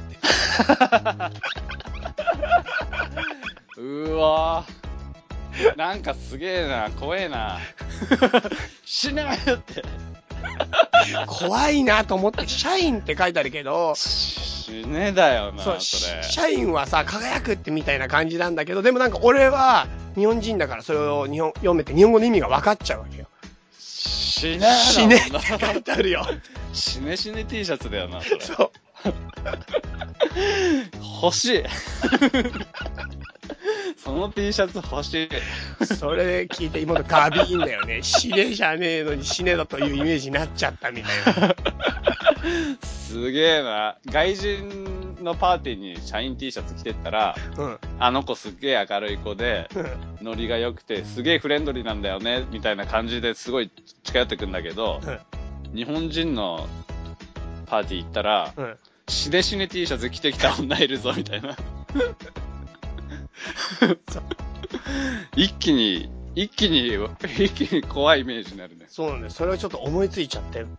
[3.77, 7.59] うーわーなんかすげえな、怖えな。
[8.85, 9.83] 死ねーって。
[11.27, 15.79] 怖いなと思って、シャインって書いてあるけど、死ねだよな、それ。
[15.79, 23.26] シャインはさ、輝くってみたいな感じなんだけど、でもなんか俺は日本人だからそれを日本読めて日本語の意味が分かっちゃうわけよ。
[24.37, 25.31] 死ね死ねって
[25.65, 26.23] 書いてあるよ。
[26.71, 28.39] 死ね死ね T シャツだよな、それ。
[28.39, 28.71] そう。
[31.23, 31.63] 欲しい。
[33.97, 35.29] その T シャツ欲しい。
[35.95, 38.03] それ聞いて妹ガビーンだよね。
[38.03, 41.55] 死ねじゃねえのに死ねだというイメージになっちゃったみたいな。
[42.85, 43.97] すげえな。
[44.05, 47.77] 外人のパーティーに社員 T シャツ着てったら、うん。
[47.99, 53.69] あの子すっげえ明るい子で、うんノリが良くて、すげえフレンドリーなんだよね、みたいな感じですごい
[54.03, 55.19] 近寄ってくんだけど、うん
[55.73, 56.65] 日本人の
[57.65, 58.77] パーティー行ったら、うん。
[59.09, 61.55] しねしね T シャツ着てきた女いるぞ、みたいな。
[65.35, 66.97] 一気に、一気に、
[67.37, 68.85] 一気に怖いイメージになるね。
[68.87, 69.31] そうなんだよ。
[69.31, 70.61] それをちょっと思いついちゃって。
[70.61, 70.77] うん。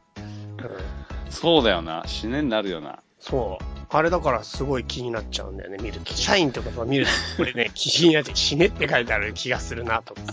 [1.30, 2.04] そうだよな。
[2.06, 3.00] 死ねになるよな。
[3.20, 3.64] そう。
[3.90, 6.14] あれだからすごい気になっちゃうんだよね、見ると。
[6.14, 10.32] 社員って言葉見ると、 これね、気になって死ねって書いてある気がするなと思って。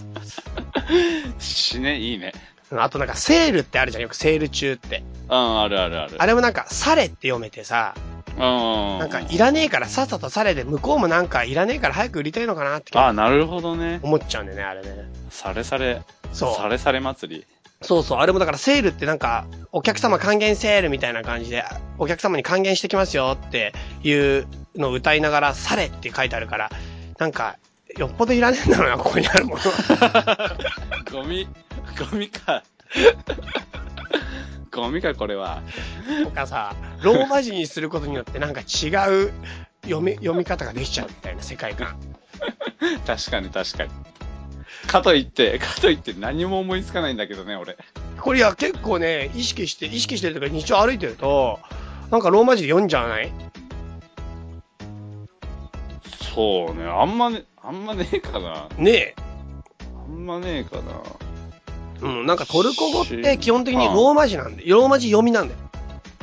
[1.39, 2.33] 死ね、いいね。
[2.71, 5.03] あとなんかセールってあるじゃん、よくセール中って。
[5.29, 6.15] うん、あるあるある。
[6.17, 7.95] あれもなんか、サレって読めてさ、
[8.37, 8.99] うん。
[8.99, 13.99] なんか、いらねえからさっさとサレで、向こうもなんか、いらねえから早く売りたいのかなってあ、なるほどね。
[14.03, 14.87] 思っちゃうんだよね、あれね。
[15.29, 16.01] されされ。
[16.33, 17.45] そうされされ祭り。
[17.85, 21.63] そうそう、あれもだからセールってなんか、お客様還元セールみたいな感じで、
[21.99, 26.71] お客様に還元してきますよっていうのを歌いながら、サレって書いてあるから、
[27.19, 27.57] なんか、
[27.95, 30.57] よっぽどいらねえんだろうな、ここにあるものは。
[31.11, 31.47] ゴミ、
[32.11, 32.63] ゴミか。
[34.71, 35.61] ゴミか、これは。
[36.23, 39.31] とかさ、ローマ字にすることによってなんか違う
[39.83, 41.95] 読み、読み方ができちゃうみたいな世界観。
[43.05, 43.91] 確かに確かに。
[44.87, 47.77] かといって、かといって何も思いつかないんだけどね、俺。
[48.19, 51.59] これいや結構ね、意識して、意識してるとか日常歩いてると、
[52.11, 53.31] なんかローマ字で読んじゃわない？
[56.33, 58.67] そうね、あんまね、あんまねえかな。
[58.77, 59.15] ねえ。
[60.07, 61.01] あんまねえかな。
[62.01, 65.59] うん、なんかトルコ語って基本的にローマ字なんで、ローマ字読みなんだよ。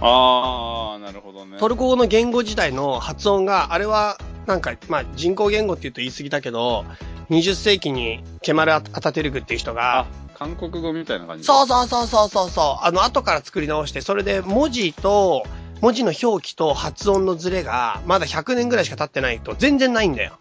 [0.01, 1.59] あー、なるほどね。
[1.59, 6.85] トルコ語の言語自体の発音が、あれは、なんか、まあ、人工言語って言うと言い過ぎだけど、
[7.31, 11.45] 20世紀にケマル・アタテルクっていう人があ、、韓国語みたいな感じ。
[11.45, 15.45] そうそうそうそうそうそう、あの、後から作り直して、それで文字と、
[15.81, 20.33] 文字の表記と発音のズレが、まだ100年ぐらいしか経ってないと全然ないんだよ。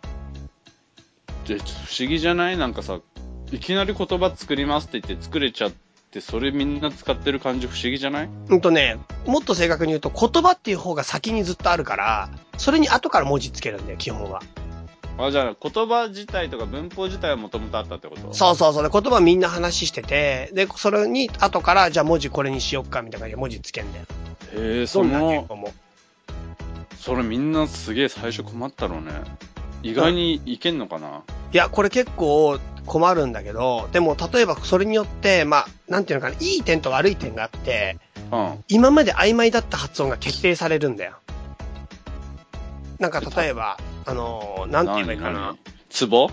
[1.47, 1.61] で不
[1.99, 2.57] 思議じゃない？
[2.57, 2.99] なんかさ、
[3.51, 5.71] いきなり言葉作りますって言って作れちゃっ
[6.11, 8.29] て、それみんな使ってる感じ不思議じゃない？
[8.49, 14.41] うんとね、もっと正確に言うと言葉っていう方が先にずっとあるから、それに後から文字つけるんだよ、基本は。
[15.25, 18.33] あ、じゃあ言葉自体とか文法自体はもともとあったってこと？
[18.33, 18.83] そうそうそう。
[18.83, 24.05] で、言葉みんな話してて、で、それに後から、じゃあ文字これにしよっか、みたいな感じで文字つけんだよ。
[24.53, 25.73] へえ、どそんな言の、語も。
[26.99, 29.11] それみんなすげえ最初困ったろうね。
[29.83, 31.23] 意外にいけんのかな？
[31.53, 37.97] いや、これ結構困るんだけど、でも例えばそれによって、まあ、なんていうのかな、いい点と悪い点があって、
[38.31, 38.63] うん。
[38.67, 41.17] 今まで曖昧だった発音が決定されるんだよ。
[43.01, 45.57] なんか例えば、あのー、なんて言えばいいかな。
[45.89, 46.31] ツボん？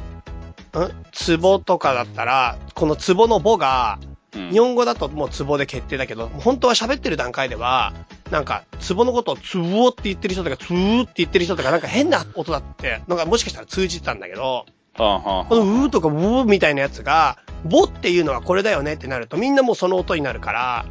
[1.13, 3.99] ツボとかだったら、このツボのボが、
[4.35, 4.51] うん。
[4.51, 7.95] 日本語だともうツボで決定だけど、本当は喋ってる段階では、
[8.31, 14.67] なんか、ツボのことをツボって言ってる人とか、ツーって言ってる人とか、なんか変な音だって、なんかもしかしたら通じてたんだけど、は
[14.99, 20.85] あはあこのはうーとかブーみたいなやつが、ボっていうのはこれだよねってなると、みんなもうその音になるから。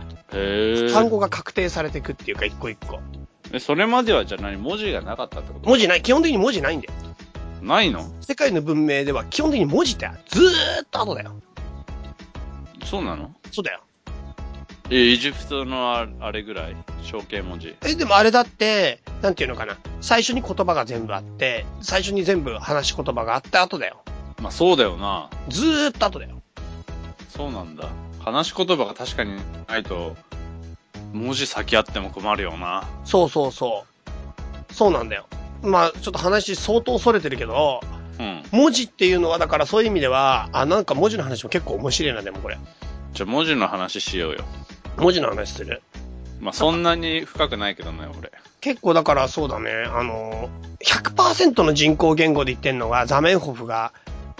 [0.91, 2.99] 単語が確定されていくっていうか、一個一個。
[3.53, 4.57] え、それまではじゃあ何？
[4.57, 5.69] 文字がなかったってこと？
[5.69, 6.93] 文字ない、基本的に文字ないんだよ。
[7.61, 8.05] ないの？
[8.21, 11.35] 世界の文明では基本的に文字ってずーっと後だよ。
[12.85, 13.33] そうなの？
[13.51, 13.81] そうだよ。
[14.89, 16.75] え、エジプトのああれぐらい？
[17.03, 17.75] 象形文字。
[17.85, 19.77] え、でもあれだって、なんていうのかな？
[20.01, 24.03] 最初に言葉が全部あって、最初に全部話し言葉があって後だよ。
[24.41, 25.29] まあそうだよな。
[25.49, 26.41] ずーっと後だよ。
[27.29, 27.89] そうなんだ。
[28.19, 30.15] 話し言葉が確かにないと、
[31.13, 32.87] 文字先あっても困るよな。
[33.05, 33.85] そうそうそ
[34.69, 34.73] う。
[34.73, 35.25] そうなんだよ。
[35.61, 37.81] まあ、ちょっと話相当逸れてるけど、
[38.19, 38.43] うん。
[38.51, 42.57] 文字っていうのは、だからそういう意味では、あ、なんか文字の話も結構面白いな、でもこれ。
[43.13, 44.43] じゃあ文字の話しようよ。
[44.97, 45.81] 文字の話する。
[46.39, 48.31] まあそんなに深くないけどね、俺。
[48.61, 50.49] 結構だからそうだね、あの、
[50.83, 53.93] 100%の人工言語で言ってんのが、ザメンホフが、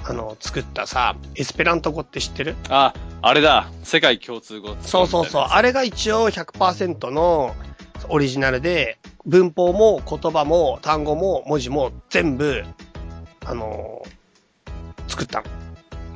[0.10, 2.56] あの、作ったさ、エスペラント語って知ってる？
[2.70, 3.70] あ、あれだ。
[3.84, 4.76] 世界共通語。
[4.82, 5.46] そうそうそう。
[5.50, 7.54] あれが一応100%の
[8.08, 12.64] オリジナルで、文法も言葉も単語も文字も全部、
[13.46, 14.02] あの
[15.10, 15.46] 作ったの。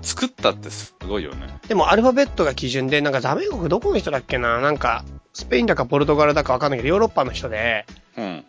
[0.02, 1.48] 作ったってすごいよね。
[1.68, 4.62] でもアルファベットが基準で、なんかザメンホフどこの人だっけな？
[4.62, 7.86] なんか、スペインだかポルトガルだかわかんないけど、ヨーロッパの人で、
[8.18, 8.46] うん。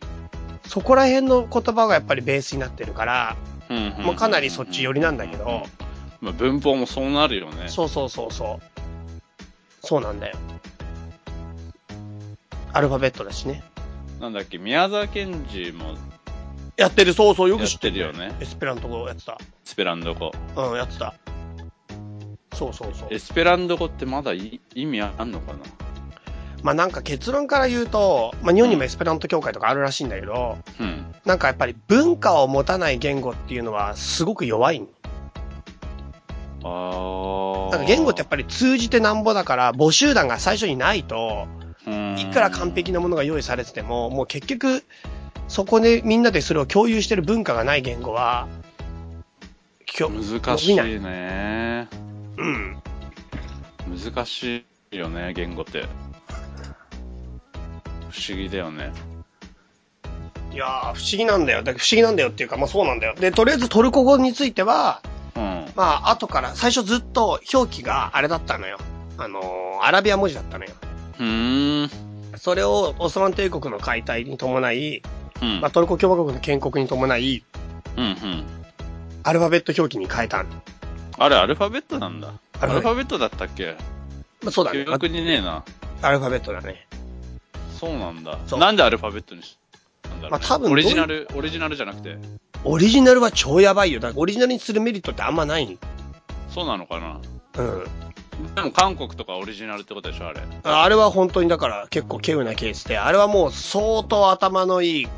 [0.66, 3.36] そこら辺の言葉がやっぱりベースになってるから、
[3.68, 5.66] うんうんうんまあかなりそっち寄りなんだけど、
[6.20, 7.68] まあ文法もそうなるよね。
[7.68, 9.86] そうそうそうそう。
[9.86, 10.36] そうなんだよ。
[12.72, 13.62] アルファベットだしね。
[14.20, 15.96] なんだっけ、宮沢賢治も
[16.76, 18.34] やってる、そうそう、よく知ってるよね。
[18.40, 19.38] エスペラント語やってた。
[19.64, 20.32] スペランド語。
[20.56, 21.14] うん、やってた。
[22.54, 23.18] そうそうそうエ。
[23.18, 25.58] スペランド語ってまだい意味あんのかな？
[26.62, 31.14] まあなんか結論から言うと、まあ日本にもエスペラント協会とかあるらしいんだけど、うん。
[31.24, 34.86] なんかやっぱり文化を持たない言語っていうのはすごく弱いの。
[36.64, 37.70] あー。
[37.72, 41.46] なんか言語ってやっぱり通じてなんぼだから、母集団が最初にないと、
[41.86, 44.84] うんいくら完璧なものが用意されてても、もう結局、
[45.48, 48.46] そこでみんなでそれを共有してる文化がない言語は、
[49.84, 51.88] きょ難しいね。
[52.36, 52.82] うん。
[53.90, 55.84] 難しいよね、言語って。
[58.12, 58.92] 不思議だよね。
[60.52, 61.62] いやー、不思議なんだよ。
[61.62, 63.14] だ不思議なんだよっていうか、まあそうなんだよ。
[63.14, 65.00] で、とりあえずトルコ語については、
[65.34, 65.66] うん。
[65.74, 68.76] まあ、後から、最初ずっと表記があれだったのよ。
[69.16, 70.70] あのーアラビア文字だったのよ。
[71.18, 71.90] うーん。
[72.36, 75.02] それをオスマン帝国の解体に伴い、
[75.40, 75.60] うん。
[75.60, 77.42] まあ、トルコ共和国の建国に伴い、
[77.96, 78.44] うんうん。
[79.22, 80.50] アルファベット表記に変えたの。
[81.18, 82.28] あれ、アルファベットなんだ。
[82.60, 83.76] アアルファベットルファベットだったっけ？
[84.42, 84.84] まあ、そうだね。
[84.84, 85.64] 記憶にねえな。
[86.02, 86.86] アルファベットだね。
[87.82, 88.56] そうなんだそ。
[88.58, 89.58] うなんでアルファベットにし
[90.02, 90.30] たんだろう。
[90.30, 92.16] まあ多分オリジナル、オリジナルじゃなくて。
[92.62, 93.98] オリジナルは超やばいよ。
[93.98, 95.78] だからオリジナルにするメリットってあんまない。
[96.48, 97.20] そうなのかな。
[97.58, 97.84] うん。
[98.54, 100.42] でも韓国とかオリジナルってことでしょ、あれ。
[100.62, 105.08] あれは本当にだから結構稀有なケースで、あれはもう相当頭のいい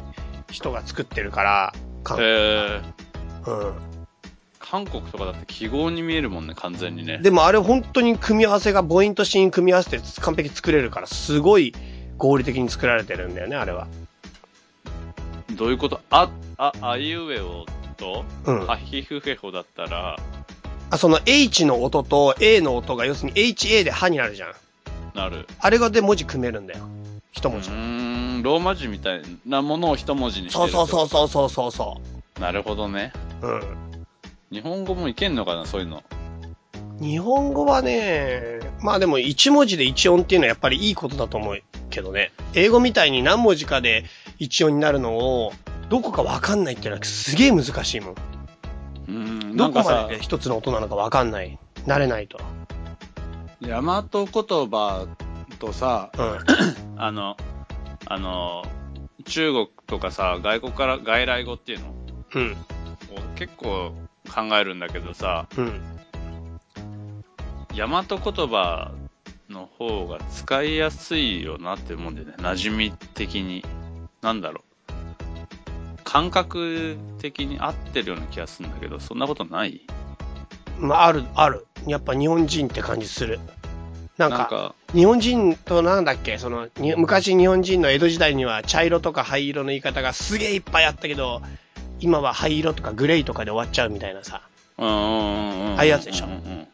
[0.51, 2.81] 人が作ってるから、かへえ。
[3.47, 3.75] う
[4.59, 7.23] 韓国とかだって記号に見えるもんね、完全にねん。。
[7.23, 11.75] でもあれ本当に組み合わせが母音と子音組み合わせて完璧に作れるから、すごい
[12.19, 13.87] 合理的に作られてるんだよね、あれは。
[15.57, 16.01] どういうこと？
[16.11, 20.17] あ、あ、あいうえおと、うんはひふへほだったら、
[20.91, 24.55] あ、その H の音と A の音が要するに HA で歯になるじゃん。
[25.15, 25.47] なる。
[25.61, 26.89] あれがで文字組めるんだよ。
[27.33, 27.71] 一う文字。
[27.71, 30.71] ーん、ローマ字みたいなものを一文字にしてる。
[30.71, 32.01] そうそうそうそうそうそう
[32.37, 33.13] そなるほどね。
[33.43, 33.47] う。
[33.47, 33.63] うん。
[34.51, 36.03] 日本語もいけんのかな、そういうの？
[37.01, 41.63] 日本語はね、まあでも一文字で一音っていうのはやっぱりいいことだと思う
[41.95, 42.33] けどね。
[42.55, 44.05] 英語みたいに何文字かで
[44.39, 45.53] 一音になるのを、
[45.89, 48.15] どこかわかんないっていうのはすげえ難しいもん。
[48.15, 51.59] うーん、などこまでで一つの音なのかわかんない。
[51.87, 52.39] 慣れないと。
[53.61, 55.07] 大和言葉
[55.59, 56.39] とさ、うん。
[57.01, 57.37] あの、
[58.07, 58.65] あの、
[59.25, 61.89] 中国とかさ、外国から外来語っていうの？
[61.89, 61.95] を
[62.35, 62.57] うん。
[63.37, 63.93] 結構
[64.33, 65.83] 考えるんだけどさ、うん。
[67.77, 68.93] 大和言葉
[69.55, 72.35] の方が使いやすいよなって思うんだよね。
[72.39, 73.65] 馴染み的に。
[74.21, 74.95] なんだろう。
[76.03, 79.81] 感覚的に合ってるような気がするんだけど、そんなことない？
[80.79, 81.67] まあ、ある、ある。
[81.87, 83.39] やっぱ日本人って感じする。
[84.17, 91.43] なんか、なんか、日本人となんだっけ、その、に昔日本人の江戸時代には茶色とか灰色の言い方がすげえいっぱいあったけど、
[92.01, 94.43] 今は灰色とかグレーとかで終わっちゃうみたいなさ。
[94.79, 95.75] うんうんうんうん。
[95.77, 96.67] ああいうやつでしょうんうんうん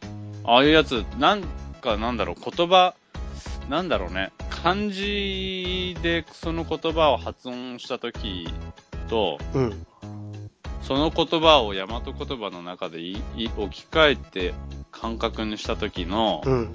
[0.44, 1.42] ああいうやつ、なん
[1.80, 2.94] かなんだろう、言葉、
[3.68, 4.32] なんだろうね。
[4.50, 8.48] 漢字でその言葉を発音したとき
[9.08, 9.86] と、うん。
[10.82, 14.54] その言葉を大和言葉の中でいい置き換えて
[14.90, 16.74] 感覚にした時のうん。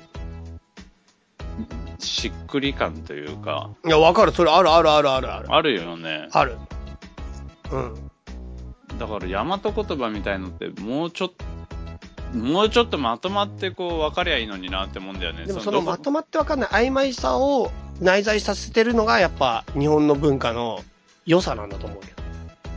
[1.99, 4.31] しっくり感というか、いや、わかる。
[4.31, 5.53] それあるあるあるあるある。
[5.53, 6.27] あるよね。
[6.31, 6.57] ある。
[7.71, 8.11] うん。
[8.97, 11.45] だから大和言葉みたいのってもうちょっと、
[12.33, 15.45] もうちょっとまとまってこう分かりゃいいのになって思うんだよね。
[15.45, 20.79] でもそのまとまってわかんない曖昧さを内在させてるのがやっぱ日本の文化の
[21.25, 22.23] 良さなんだと思うけど。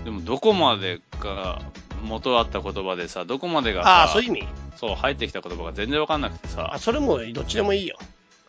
[0.04, 1.60] でもどこまでが
[2.02, 7.98] 元あった言葉でさ、どこまでがさ、ああ、そういう意味そう入ってきた言葉が全然分かんなくてさあ、、それもどっちでもいいよ。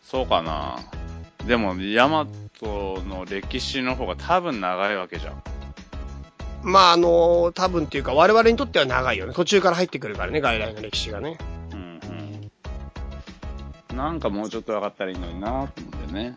[0.02, 0.78] そうかな。
[1.46, 2.26] でも、大和
[2.62, 5.42] の歴史の方が多分長いわけじゃん。
[6.62, 9.32] まあ、あの多分っていうか我々にとっては長いよね。
[9.34, 11.38] 途中から入ってくるからね、外来の歴史がね。
[11.72, 12.00] うん
[13.90, 13.96] うん。
[13.96, 16.36] なんかもうちょっと分かったらいいのになと思うんだよね。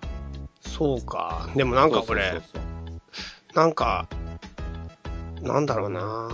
[0.61, 1.49] そうか。
[1.55, 4.07] でもなんかこれ、そうそうそうなんか、
[5.41, 6.29] なんだろうな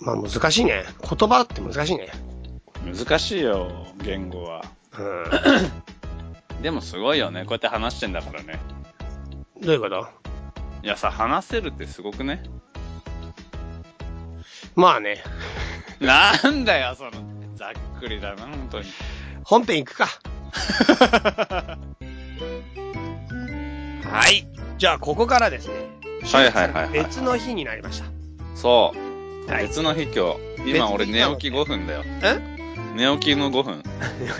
[0.00, 0.84] まあ難しいね。
[1.00, 2.08] 言葉って難しいね。
[2.84, 4.64] 難しいよ、言語は。
[4.98, 6.62] うん。
[6.62, 7.42] でもすごいよね。
[7.42, 8.58] こうやって話してんだからね。
[9.60, 10.27] どういうこと？
[10.82, 12.42] いやさ、話せるってすごくね？
[14.74, 15.22] まあね。
[16.00, 17.10] なんだよ、その、
[17.56, 18.86] ざっくりだな、本当に。
[19.44, 20.08] 本編行くか。
[24.10, 24.46] はい。
[24.78, 25.74] じゃあ、ここからですね。
[26.22, 28.06] はいはいはいはい別の日になりました。
[28.54, 28.92] そ
[29.46, 29.50] う。
[29.50, 30.70] はい別の日今日。
[30.70, 32.02] 今俺寝起き5分だよ。
[32.22, 32.57] え？
[32.94, 33.82] 寝起きの5分。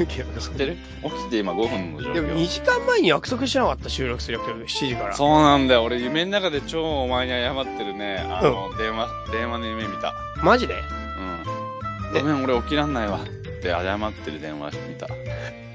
[0.07, 0.77] 知知ってる？
[1.05, 2.47] 起きて今5分の状でも2況。
[2.47, 5.17] 時間前に約束してなかった収録するよ、今日7時から。
[5.17, 5.85] そうなんだよ。
[5.85, 8.19] 俺夢の中で超お前に謝ってるね。
[8.19, 10.15] あの、電話、電話の夢見た。
[10.43, 10.75] マジで？
[10.75, 12.13] うん。
[12.13, 13.21] ごめん、俺起きらんないわ。
[13.21, 15.09] って謝ってる電話見た。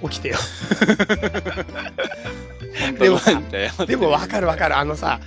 [0.09, 0.37] 起きてよ。
[2.73, 3.19] 本でも
[3.85, 4.77] でもわかるわかる。
[4.77, 5.19] あのさ、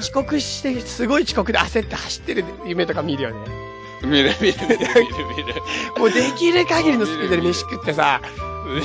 [0.00, 3.65] 遅刻して、すごい遅刻で焦って走ってる夢とか見るよね。
[4.02, 5.62] 見る見る見る見る見る。
[5.96, 8.20] もうできる限りのスピードで飯食ってさ、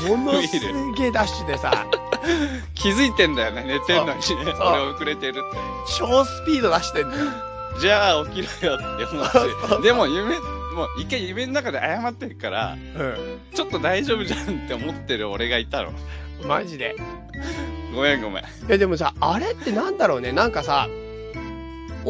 [0.07, 0.59] ものす
[0.97, 1.86] げえダッシュでさ、
[2.76, 4.53] 気づいてんだよね、寝てんのにね。
[4.59, 5.41] 俺遅れてるって。
[5.97, 7.26] 超スピード出してんだよ。
[7.80, 9.32] じゃあ起きろよって思っ
[9.82, 9.88] て。
[9.88, 12.78] でも夢、もう一回夢の中で謝ってるから、
[13.53, 15.91] ちょっと大丈夫じゃんって思ってる俺がいたの。
[16.41, 16.47] うん。
[16.47, 16.95] マジで。
[17.95, 18.43] ごめんごめん。
[18.43, 20.32] いやでもさ、あれってなんだろうね。
[20.32, 20.88] なんかさ、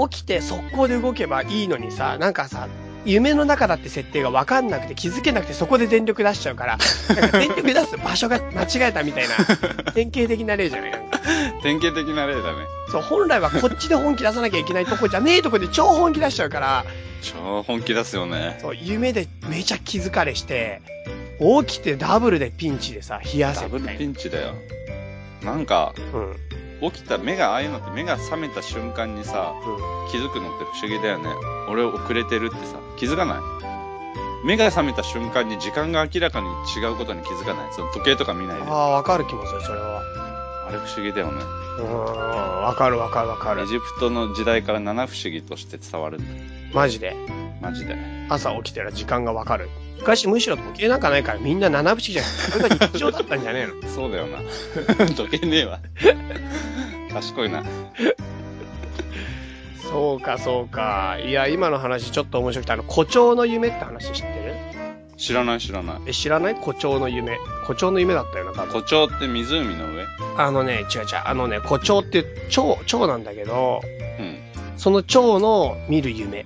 [0.09, 2.67] 起きて速攻で動けばいいのにさ、なんかさ、
[3.05, 6.77] 夢の中だって設定が分かんなくて気づけなくてそこで全力出しちゃうから、
[7.15, 9.35] なんか全力出す場所が間違えたみたいな、
[9.93, 10.91] 典型的な例じゃない？
[10.91, 11.19] なんか
[11.63, 12.65] 典型的な例だね。
[12.91, 16.85] そう、本来はこっちで本気出さなきゃいけないとこじゃねえとこで超本気出しちゃうから、
[17.21, 18.57] 超本気出すよね。
[18.61, 20.81] そう、夢でめちゃ気づかれして、
[21.65, 23.99] 起きてダブルでピンチでさ、冷やせダブルみたいな。
[23.99, 24.53] ピンチだよ。
[25.43, 26.35] なんか、うん。
[26.81, 29.53] 起きた、目がああいうのって目が覚めた瞬間にさ、
[30.11, 31.29] 気づくのって不思議だよね。
[31.69, 33.37] 俺遅れてるってさ、気づかない？
[34.43, 37.73] 目が覚めた瞬間に時間が明らかに違うことに気づかない？
[37.73, 38.63] その時計とか見ないで。
[38.63, 40.01] ああ、わかる気もする、それは。
[40.67, 41.43] あれ不思議だよね。
[41.79, 43.67] うーん、わかるわかるわかるエ。
[43.67, 46.37] ジプトの時代から七不思議として伝わるんだよ。
[46.73, 47.15] マジで。
[47.61, 47.95] マジで。
[48.29, 49.69] 朝起きたら時間がわかる。
[49.99, 52.31] 昔むしろ時計なんかないからみんな七不思議じゃない。
[52.31, 53.73] それが日常だったんじゃねえの？
[53.93, 54.39] そうだよな。
[55.15, 55.79] 時計ねえわ。
[57.13, 57.63] 賢いな。
[59.77, 61.17] そうか、そうか。
[61.23, 64.55] いや、今の話ちょっと面白くて、あの、誇張の夢って話知ってる？
[65.17, 66.01] 知らない知らない。
[66.07, 66.53] え、知らない？
[66.55, 67.37] 誇張の夢。
[67.63, 68.81] 誇張の夢だったよな、多分。
[68.81, 70.05] 誇張って湖の上？
[70.37, 71.05] あのね、違う違う。
[71.25, 73.81] あのね、誇張って蝶、蝶なんだけど、
[74.19, 74.37] うん。
[74.77, 76.45] その蝶の見る夢。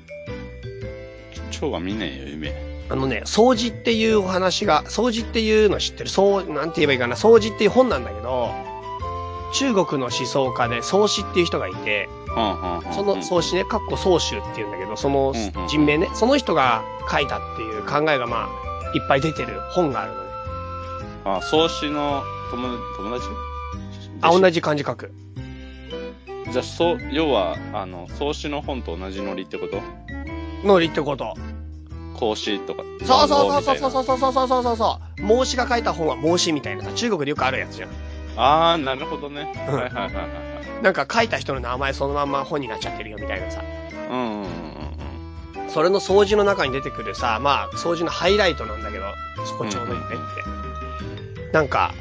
[1.52, 2.74] 蝶が見ねえよ、夢。
[2.88, 6.09] あのね、掃除っていうお話が、掃除っていうの知ってる？
[6.09, 8.51] そう、なんて言えばいいかな、掃除っていう本なんだけど、
[9.53, 12.09] 中国の思想家で宗師っていう人がいて、
[12.93, 15.33] その宗師ね、かっこ宗宗って言うんだけど、その
[15.67, 20.29] 人名ね、その人が書いたっていう考えがまあ、いっぱい出てる本があるのね。
[21.25, 22.21] あ、創始の
[22.51, 23.29] 友達友達？
[24.21, 24.53] あ、同じ。
[24.53, 25.11] じ漢字書く。
[26.51, 29.81] じゃあ、そう、要は、あの、創始の本と同じノリってこと？
[30.67, 31.33] のりってこと。
[32.16, 32.84] 孔子とか。
[33.05, 33.91] そうそうそうそうう。
[33.91, 35.22] そうそうそうそうそうそうそう。
[35.22, 37.89] 孟子が書いた本は孟子みたいなさ、中国でよくあるやつじゃん。
[38.38, 39.51] あー、なるほどね。
[39.70, 40.22] うんはいはいはいは
[40.82, 40.84] い。
[40.84, 43.61] なんか書いた人の名前そのまんま本になっちゃってるよみたいなさ。
[44.09, 44.45] うんうんうんうん
[45.68, 49.03] それの掃除の中に出てくるさ、まあ、掃除のハイライトなんだけど、
[49.45, 51.51] そこちょうどいいねって。
[51.51, 51.91] なんか、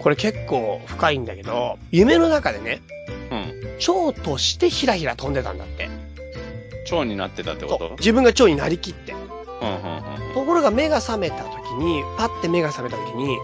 [0.00, 2.82] これ結構深いんだけど、夢の中でね、
[3.30, 3.38] うん。
[3.38, 3.40] う
[3.76, 3.78] ん。
[3.78, 5.88] 蝶としてひらひら飛んでたんだって。
[6.84, 7.94] 蝶になってたってこと？
[7.98, 9.14] 自分が蝶になりきって。
[10.34, 13.38] ところが目が覚めた時に、パッて目が覚めた時に、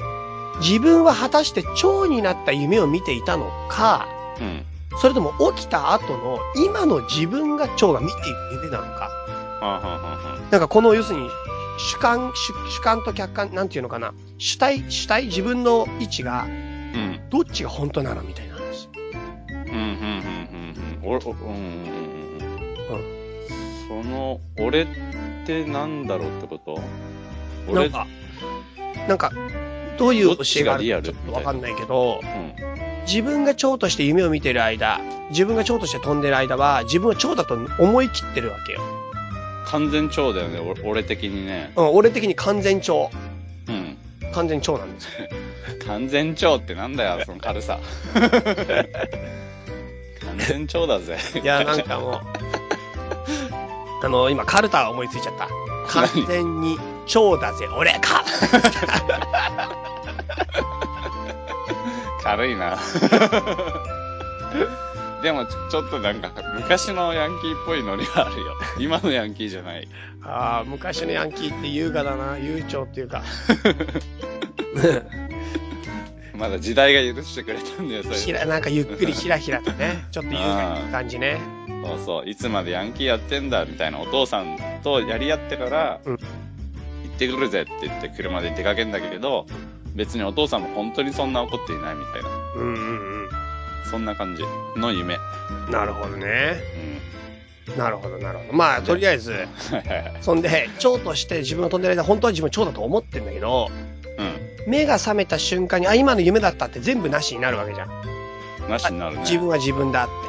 [0.60, 4.08] 自分は果たして蝶になった夢を見ていたのか、
[4.40, 4.46] うん。
[4.46, 4.64] うん。
[5.00, 9.10] それとも起きた後の今の自分が蝶が見ている夢なのか。
[10.50, 11.28] なんかこの要するに
[11.78, 14.12] 主観、主主観と客観、なんていうのかな。
[14.38, 16.46] 主体、主体、自分の位置が
[16.94, 17.20] うん。
[17.30, 18.88] どっちが本当なのみたいな話。
[19.48, 21.10] うん、うん、うん、うん、うん。
[21.10, 22.38] 俺、おうん、うん、うん。
[22.90, 23.00] う
[24.00, 24.02] ん。
[24.04, 24.86] その、俺
[25.48, 26.78] ってなんだろうってこと？
[27.68, 28.06] 俺、なんか、
[29.08, 29.32] なんか、
[29.98, 32.52] どういう教えがあるかちょっとわかんないけど、うん。
[33.06, 38.80] 自分が蝶として夢を見てる間、自分が蝶として飛んでる間は、自分は蝶だと思い切ってるわけよ。
[39.66, 41.72] 完全超だよね、俺俺的にね。
[41.76, 43.10] うん、俺的に完全蝶。
[43.68, 43.96] うん。
[44.32, 45.10] 完全蝶なんですよ。
[45.86, 47.78] 完全超ってなんだよ、その軽さ。
[48.14, 48.30] 完
[50.38, 51.16] 全超だぜ。
[51.42, 52.20] いや、なんかもう、
[54.02, 55.48] あの、今、カルタ思いついちゃった。
[55.88, 58.24] 完全に蝶だぜ、俺か
[62.22, 62.78] 軽いな。
[65.22, 68.54] でもちょ、ちょっとなんか、昔のヤンキーっぽいノリはあるよ。
[68.78, 69.88] 今のヤンキーじゃない。
[70.22, 73.22] ああ、昔のヤンキーって優雅だな、悠長っていうか。
[76.34, 78.16] まだ時代が許してくれたんだよ、それ。
[78.16, 81.40] ひら、なんかゆっくりひらひらとね、ちょっと優雅な感じね。
[81.88, 82.28] そうそう。
[82.28, 86.24] いつまでヤンキーやってんだ、みたいなお父さんとやり合ってから、うん行
[87.14, 89.46] ってくるぜって言って車で出かけんだけど、
[89.96, 92.28] 別にお父さんも本当にそんな怒っていないみたいな。
[92.56, 93.28] うんうん
[93.90, 94.42] そんな感じ
[94.78, 95.16] の夢。
[95.66, 95.72] うん。
[95.72, 96.60] なるほどね。
[97.66, 97.78] うん。
[97.78, 98.52] なるほど、なるほど。
[98.52, 99.48] まあ、とりあえず。
[100.20, 103.70] そんで、蝶として自分が飛んでる間、本当は自分蝶だと思ってんだけど、
[104.66, 107.88] う目が覚めた瞬間に、あ、今の夢だったって全部なしになるわけじゃん。
[107.88, 108.70] ん。
[108.70, 109.22] なしになるね。
[109.22, 110.22] 自分は自分だっうんうん。
[110.22, 110.27] て。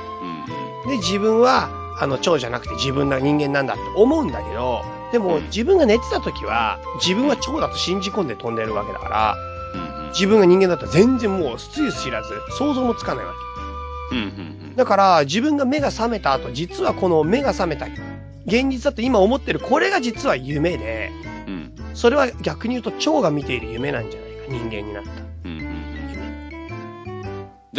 [0.87, 1.69] で、自分は、
[1.99, 9.35] あの、蝶じゃなくて自分が人間なんだって思うんだけど、でも、うん自分が寝てた時は、自分は蝶だと信じ込んで飛んでるわけだから。
[10.11, 13.33] 自分が人間だったら全然もう、つゆ知らず、想像もつかないわ
[14.11, 14.75] うんうんけ。
[14.75, 17.85] だから、自分が目が覚めた後、実はこの目が覚めた、
[18.45, 21.11] 現実だと今思ってる、これが実は夢で。
[21.93, 25.28] それは逆に言うと、蝶が見ている夢なんじゃないか、人間になった。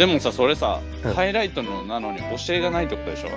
[0.01, 3.29] でもさ、それさ、うんハイライトのなのに教えがないってことでしょ？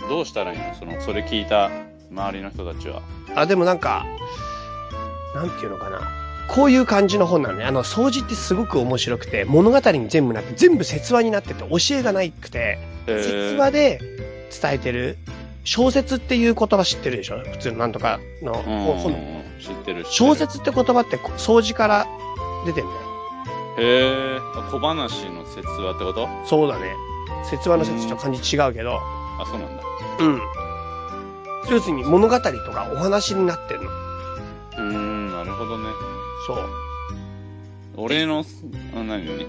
[0.00, 0.08] うん。
[0.08, 0.72] どうしたらいいの？
[0.76, 1.68] その、それ聞いた
[2.12, 3.02] 周りの人たちは。
[3.34, 4.06] あ、でもなんか、
[5.34, 6.00] なんていうのかな。
[6.46, 7.64] こういう感じの本なのね。
[7.64, 13.98] あの、掃除ってすごく面白くて、物語に全部なって、全部説話になってて、教えがないくて、説話で
[14.62, 15.18] 伝えてる
[15.64, 17.40] 小説っていう言葉知ってるでしょ？
[17.40, 18.62] 普通のなんとかのうん
[19.00, 19.12] 本。
[19.60, 20.04] 知ってる。
[20.04, 22.06] 知ってる小説って言葉ってこ掃除から
[22.64, 23.09] 出てんだよ。
[23.80, 24.38] へえ。
[24.56, 26.28] あ小話の説話ってこと？
[26.46, 26.94] そうだね。
[27.48, 28.98] 説話の説と漢字違うけど、
[29.40, 29.82] あ、そうなんだ。
[30.20, 30.40] うん。
[31.70, 33.84] 要するに物語とかお話になってんの。
[33.84, 35.84] うーん、なるほどね。
[36.46, 36.68] そう。
[37.96, 38.44] 俺の、
[38.94, 39.46] あ、何何？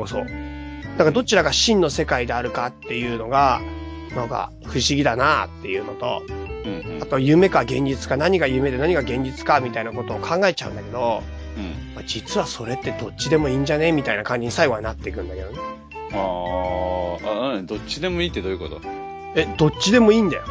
[0.00, 0.24] うん、そう。
[0.24, 3.60] だからどちらが真の世界であるかっていうのが、
[4.14, 6.22] なんか不思議だなっていうのと、
[6.64, 7.06] うんうんあ。
[7.06, 11.22] と夢か現実か何が夢で何が現実かみたいなことを考えちゃうんだけど、
[11.56, 11.94] うん。
[11.94, 13.92] まあ実はそれってどっちでもいいんじゃね？
[13.92, 15.58] みたいな感じに最後はなっていくんだけどね。
[16.12, 18.80] あーあ、何どっちでもいいってどういうこと？
[19.34, 20.44] え、どっちでもいいんだよ。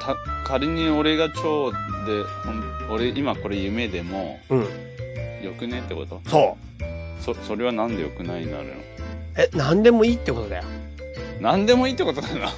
[0.00, 1.76] た、仮に俺が蝶で、
[2.44, 4.60] ほん俺今これ夢でも、うん。
[5.42, 6.20] よくねってこと？
[6.28, 7.22] そう。
[7.22, 8.72] そ、それはなんでよくないになるの
[9.36, 10.64] え、何でもいいってことだよ。
[11.40, 12.48] なんでもいいってことなの？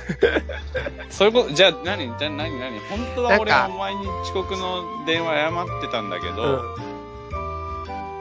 [1.11, 2.07] そういうこと、じゃあ何？
[2.19, 2.59] じゃあ何？
[2.59, 2.79] 何？
[2.91, 6.77] 本当は俺なんかはお前に遅刻の電話謝ってたんだけうど、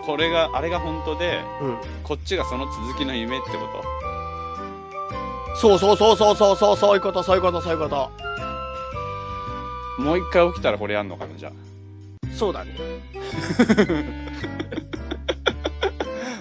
[0.05, 1.65] これが、あれが本当で、ん。
[1.65, 1.77] うん。
[2.03, 3.83] こっちがその続きの夢ってこと？
[5.55, 8.11] そうそうそうそうそうそう、そういうこと、そういうこと、そういうこと。
[10.01, 11.51] もう一回起きたらこれやんのかなじゃ
[12.35, 12.71] そうだね。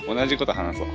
[0.09, 0.15] あ。
[0.15, 0.87] 同じこと話そう。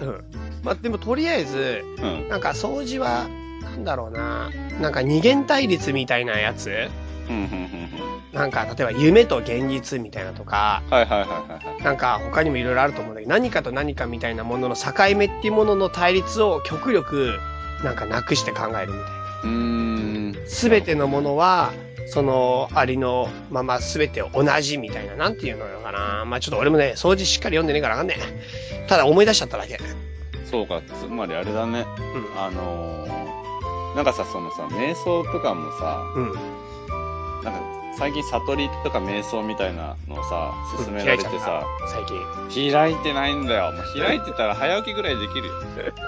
[0.00, 0.24] うん。
[0.62, 2.28] まあ、でもとりあえず、うん。
[2.28, 3.26] なんか掃除は、
[3.62, 4.50] なんだろうな。
[4.80, 6.90] なんか二元対立みたいなやつ
[7.28, 8.13] うん、うん、うん、うん。
[8.34, 11.82] なんか、例えば夢と現実みたいなとか、はいはいはいはいはい。
[11.82, 17.38] なんか他にもいろいろあると思うんだけど、何かと何かみたいなものの境目っていうものの対立を極力、
[17.84, 19.40] なんかなくして考えるみたいな。
[19.44, 20.36] うーん。
[20.46, 21.72] すべてのものは、
[22.06, 26.24] その、ありのまますべて同じみたいな、なんていうのかな。
[26.24, 28.86] まあちょっと俺もね、掃除しっかり読んでねえからわかんねえ。
[28.88, 29.78] ただ思い出しちゃっただけ。
[30.50, 31.86] そうか、つまりあれだね。
[32.14, 32.40] うん。
[32.40, 36.32] あのー、なんかさ、そのさ、瞑想とかもさ、うん。
[37.42, 42.04] なんか最近悟りとか瞑想みたいなのをさ、勧められてさ、最
[42.50, 42.70] 近。
[42.70, 43.72] 開いてないんだよ。
[43.72, 45.52] もう開いてたら早起きぐらいできるよ。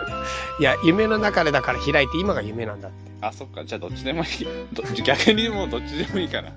[0.59, 3.07] いや、夢の中でだから開いて今が夢なんだって。
[3.21, 3.65] あ、そっか。
[3.65, 4.47] じゃあどっちでもいい。
[4.73, 6.51] ど 逆にもうどっちでもいいかな。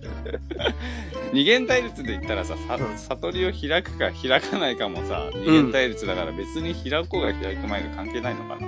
[1.32, 8.68] 二元対立で言ったらさ、さうん悟りを開くか開かないかもさ、二元対立だから別に開こうが開く前が関係ないのかな。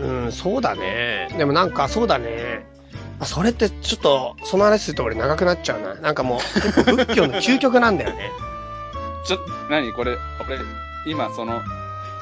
[0.00, 1.28] うん、そうだね。
[1.36, 2.77] でもなんかそうだね。
[3.20, 5.94] あそれってちょっと、その話すると俺長くなっちゃうな。
[5.94, 8.30] なんかもう、結構仏教の究極なんだよね。
[9.26, 9.38] ちょ、
[9.70, 10.16] なにこれ、
[10.46, 10.58] 俺、
[11.06, 11.60] 今その、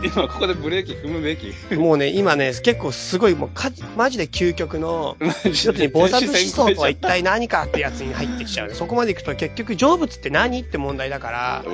[0.03, 1.75] 今ここでブレーキ踏むべき？
[1.75, 8.75] もうね、今ね、結構すごい、もうか、マジで究極の、一つに菩薩思想とは一体何かってやつに入ってきちゃうね。
[8.75, 11.65] そこまで行くと結局成仏って何って問題だから。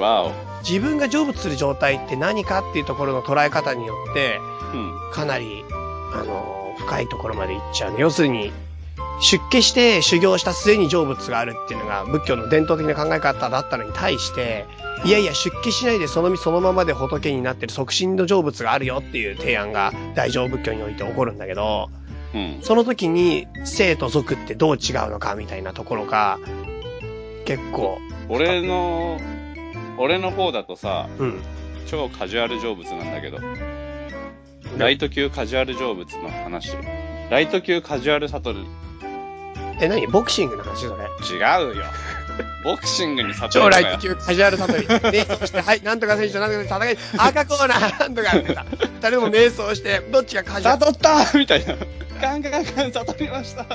[0.63, 4.39] 自分が成仏する状態って何かっていうところの捉え方によって、
[4.73, 5.13] うん。
[5.13, 7.97] かなり、あの、深いところまで行っちゃうね。
[7.99, 8.53] 要するに、
[9.23, 14.67] 出家して修行した末に成仏があるっていうのが仏教の伝統的な考え方だったのに対して、
[15.05, 21.89] いやいや出家しないでその身そのままで仏になってる即身の成仏があるよっていう提案が大乗仏教において起こるんだけど、
[22.35, 22.59] うん。
[22.63, 26.39] その時に生と俗ってどう違うのかみたいなところが、
[27.45, 27.99] 結構、
[28.29, 29.19] 俺の、
[29.99, 31.41] 俺の方だとさ、うん。
[31.87, 33.39] 超カジュアル成仏なんだけど、
[34.79, 36.73] ライト級カジュアル成仏の話。
[37.31, 38.61] ライト級カジュアル悟る。
[39.81, 40.07] え、何？
[40.07, 41.05] ボクシングの話それ。
[41.37, 41.39] 違
[41.73, 41.85] うよ。
[42.65, 44.87] ボクシングに悟超るかよライト級カジュアル悟り。
[44.87, 48.65] 瞑想して、はい、なんとか選手となんとか戦い、 赤コーナー、なんとかってさ、
[49.03, 51.75] 二人も瞑想して、どっちがカジュアル悟ったみたいな。
[52.21, 53.67] ガンガンガン悟りました。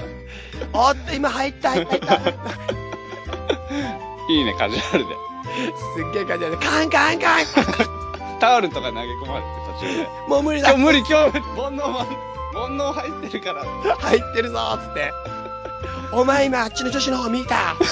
[0.73, 2.31] おっと、今入った、入った、入った。
[4.31, 5.15] いいね、カジュアルで。
[5.95, 7.45] すっげえカジュアルで、カンカンカン
[8.39, 9.47] タオルとか投げ込まれて
[9.79, 10.07] 途中で。
[10.27, 11.41] もう無理だ今日無理、今日無理。
[11.61, 12.05] 煩悩は、
[12.53, 13.95] 煩悩入ってるから。
[13.97, 15.36] 入ってるぞーつって。
[16.13, 17.75] お前今あっちの女子の方見た？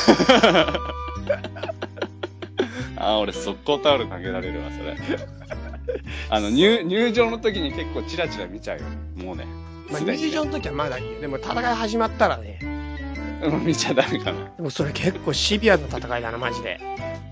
[2.97, 4.95] あー、俺速攻タオル投げられるわ、それ。
[6.29, 8.83] あの、入、入場の時に結構チラチラ見ちゃうよ。
[9.17, 9.45] もうね。
[9.91, 11.19] まあ、入場の時はまだいいよ。
[11.21, 12.59] でも戦い始まったらね。
[13.43, 14.45] う ん見ちゃダメかな。
[14.57, 16.79] でもそれ結構シビアな戦いだな、マジで。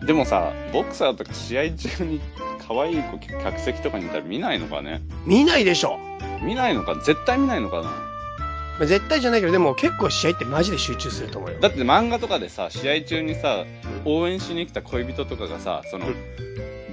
[0.06, 2.20] でもさ、ボクサーとか試合中に
[2.68, 5.02] 可愛い子客席とかにいたら見ないのかね？
[5.26, 5.98] 見ないでしょ。
[6.42, 6.96] 見ないのか？
[6.96, 8.12] 絶対見ないのかな？
[8.80, 11.59] まあ、絶対じゃないけど、でも結構試合ってマジで集中すると思うよ。
[11.59, 13.65] だって漫画とかでさ、試合中にさ、
[14.05, 16.15] 応援しに来た恋人とかがさ、そのうん、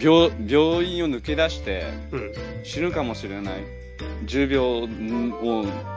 [0.00, 2.32] 病、病院を抜け出して、うん。
[2.64, 3.54] 死ぬかもしれない
[4.26, 4.86] 10秒を、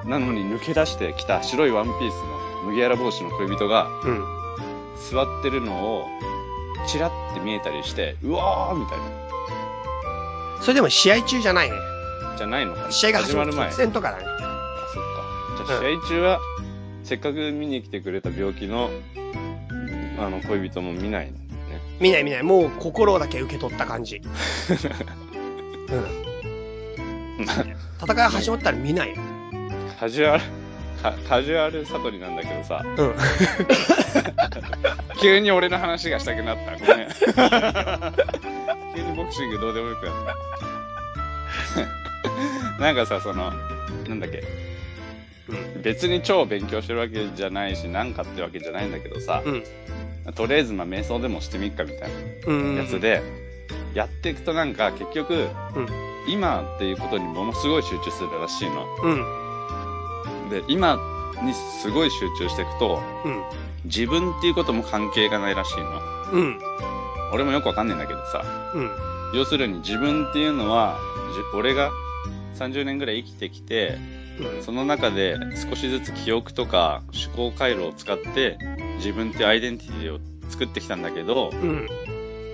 [0.06, 2.16] なのに抜け出してきた白いワンピース
[2.64, 4.24] の麦わら帽子の恋人がうん。
[5.12, 6.08] 座ってるのを、
[6.88, 9.04] チラって見えたりして、うわーみたいな。
[10.62, 11.76] それでも試合中じゃないね。
[12.38, 13.68] じゃないのかな試合が始まる前。
[13.68, 14.33] 直前とかだね。
[15.72, 16.40] ゃあ試合中は
[17.04, 18.90] せっかく見に来てくれた病気の、
[20.20, 21.34] あの、恋人も見ないね。
[22.00, 22.44] 見ない見ない。
[22.44, 24.22] もう心だけ受け取った感じ。
[25.90, 27.48] うん。
[28.02, 29.16] 戦い始まったら見ないよ。
[30.00, 30.44] カジュアル、
[31.02, 33.16] カカジュアル悟りなんだけどさ、うん。
[35.22, 36.78] 急に俺の話がしたくなった。
[36.78, 37.08] ごめん。
[38.96, 40.16] 急にボクシングどうでもよくなっ
[42.78, 42.82] た。
[42.82, 43.52] なんかさ、その、
[44.08, 44.44] なんだっけ、
[45.82, 49.52] 別に超勉強してるわけじゃないし、なんかってわけじゃないんだけどさ、う
[50.30, 50.34] ん。
[50.34, 52.12] とりあえずまあ瞑想でもしてみっかみたい
[52.48, 52.76] うん。
[52.76, 53.22] なやつで、
[53.94, 55.88] やっていくとなんか結局、うん。
[56.28, 58.88] 今っていうことにものすごい集中するらしいの。
[59.04, 60.50] うん。
[60.50, 60.98] で、今
[61.44, 63.44] にすごい集中していくと、うん。
[63.86, 66.02] 自分っていうことも関係がないらしいの。
[66.32, 66.60] うん。
[67.34, 68.92] 俺もよくわかんないんだけどさ、うん。
[69.34, 70.98] 要するに自分っていうのは、
[71.52, 71.92] じ俺が
[72.56, 73.98] 30年ぐらい生きてきて、
[74.62, 75.38] その中で
[75.70, 78.58] 少しずつ記憶とか思考回路を使って
[78.98, 80.20] 自分っていうアイデンティティを
[80.50, 81.88] 作ってきたんだけど、うん。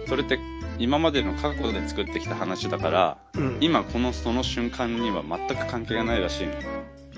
[0.08, 0.40] それって
[0.78, 3.58] 今までの過去で作ってきた話だから、うん。
[3.62, 6.54] 今このその瞬間には全く関係がないらしいの。
[6.54, 6.56] っ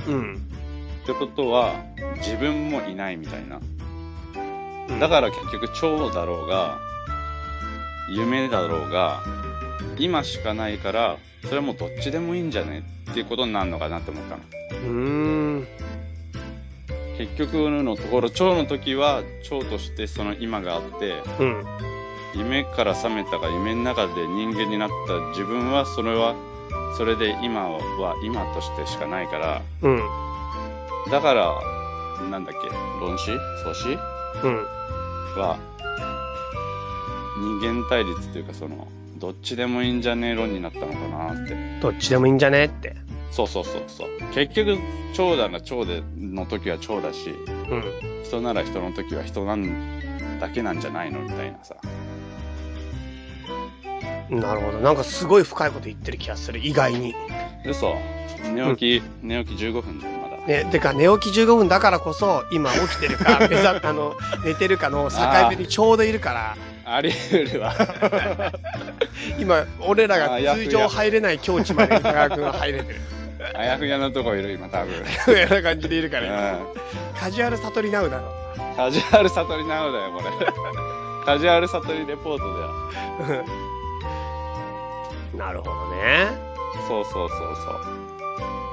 [0.07, 0.51] うん。
[1.05, 1.75] てことは、
[2.17, 3.59] 自分もいないみたいな。
[4.89, 4.99] うん。
[4.99, 6.79] だから結局蝶だろうが、
[8.09, 9.23] 夢だろうが、
[9.97, 14.43] 今しかないから、それはもうどっちでもいいんじゃねっていうことになるのかなって思ったの。
[14.71, 15.67] うーん。
[17.17, 21.65] 結局のところ、蝶の時は蝶としてその今があって、うん。
[22.33, 26.35] 夢から覚めたが夢の中で人間になった自分はそれは、
[26.97, 30.01] それで今は今としてしかないから、うん。
[31.11, 31.53] だから、
[32.29, 32.69] なんだっけ、
[32.99, 33.25] 論子
[33.63, 33.89] 創子
[34.43, 34.65] うん。
[35.37, 35.57] は、
[37.61, 38.87] 人間対立っていうかその、
[39.21, 41.79] どっちでもいいんじゃねえ論になったのかなって。
[41.79, 42.95] どっちでもいいんじゃねって。
[43.29, 44.09] そうそうそうそう。
[44.33, 44.79] 結局、
[45.13, 48.23] 長だが長での時は長だし、うん。
[48.23, 51.75] 人なら人の時は人なんだけなんじゃないのみたいなさ。
[54.31, 54.79] なるほど。
[54.79, 56.59] なんかすごい深いこと言ってる気がする。
[56.59, 57.13] 意外に。
[57.63, 57.93] 嘘。
[58.55, 60.47] 寝起き、寝起き15分だよ、まだ。
[60.47, 65.17] ね、てか寝起き15分だからこそ、今起きてるか、目ざあの、寝てるかの境
[65.47, 67.73] 目にちょうどいるから、あり得るわ。
[69.39, 72.99] 今、俺らがあやふや通常入れない境地まで高川君は入れてる。
[73.55, 74.93] あやふやなとこいる、今多分。
[75.25, 76.67] そういうような感じでいるから、今う
[77.19, 78.23] カジュアル悟りナウだろ。
[78.23, 78.75] ん。
[78.75, 81.25] カジュアル悟りなのだよ、これ。
[81.25, 83.45] カジュアル悟りレポートだよ。
[85.37, 86.27] なるほどね。
[86.87, 88.01] そうそうそうそう。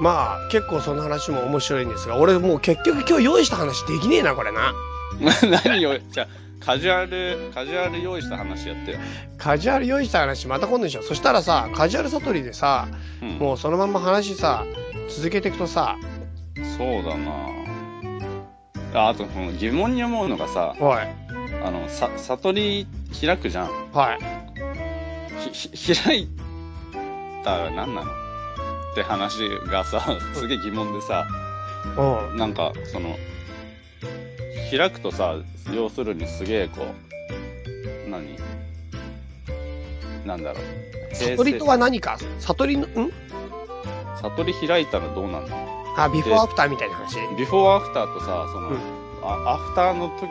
[0.01, 4.73] まあ、結構その話も面白いんですが、俺もう結局今日用意した話できねえな、これな。
[5.65, 6.27] 何を、じゃあ
[6.59, 8.99] カジュアル、カジュアル用意した話やってよ。
[9.37, 11.03] カジュアル用意した話また今度にしよう。
[11.03, 12.87] そしたらさ、カジュアル悟りでさ、
[13.21, 13.29] うん。
[13.37, 14.65] もうそのまんま話さ、
[15.09, 15.97] 続けていくとさ、
[16.77, 17.31] そうだな
[18.93, 20.97] あ、あと、この疑問に思うのがさ、おい、
[21.63, 22.87] あの、さ、悟り
[23.19, 23.91] 開くじゃん。
[23.91, 24.19] はい。
[25.51, 26.29] ひ、ひ、開い
[27.43, 28.11] たら何なの？
[28.91, 30.01] って話がさ、
[30.33, 31.27] すげえ疑問でさ、
[31.97, 32.37] うん。
[32.37, 33.15] なんか、その、
[34.71, 35.35] 開くとさ、
[35.73, 36.85] 要するにすげえこ
[38.07, 38.37] う、何？
[40.25, 41.15] なんだろう。
[41.15, 42.17] 悟りとは何か？
[42.39, 43.11] 悟りの、ん？
[44.21, 45.55] 悟り開いたらどうなるの
[45.97, 48.77] あ、ビフォーアフターみたいな話ビフォーアフターとさ、その、うん
[49.21, 50.29] あアフターの時、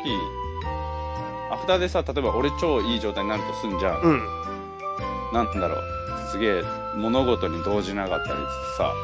[1.53, 4.01] アフターでさ、例えば俺超いい状態になるとすんじゃん。
[4.01, 4.23] うん。
[5.35, 5.83] なんだろう。
[6.31, 6.63] すげえ
[6.97, 8.39] 物事に動じなかったり
[8.79, 8.95] さ、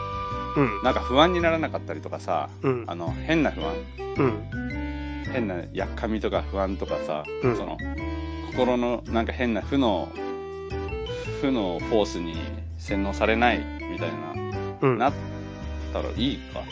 [0.57, 0.83] うん。
[0.83, 3.75] なんか不安にならなかったりとかさ、うんあの、変な不安
[4.17, 4.84] うん。
[5.35, 7.77] 変なやっかみとか不安とかさ、うんその、
[8.53, 10.09] 心のなんか変な負の、
[11.41, 12.37] 負のフォースに
[12.79, 14.11] 洗脳されないみたい
[14.83, 14.99] うん。
[14.99, 15.15] な、なっ
[15.93, 16.63] たらいいか。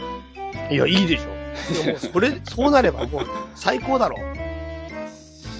[0.70, 1.86] いや、いいでしょ。
[1.90, 4.16] もう それ、そうなればもう最高だろ。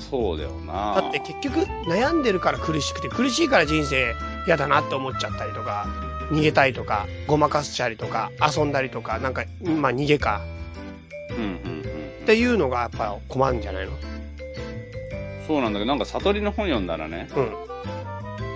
[0.08, 4.14] そうだよなだって結局悩んでるから苦しくて、苦しいから人生
[4.46, 5.86] 嫌だなって思っちゃったりとか、
[6.30, 10.42] 逃げたいとか、ごまかしたりとか、遊んだりとか、なんか、まあ逃げか。
[11.30, 11.71] うんうんうん。
[12.22, 13.92] っていうのがやっぱ困るんじゃないの？
[15.46, 17.52] そうなんだけど、なんか悟りの本読んだらね、うん。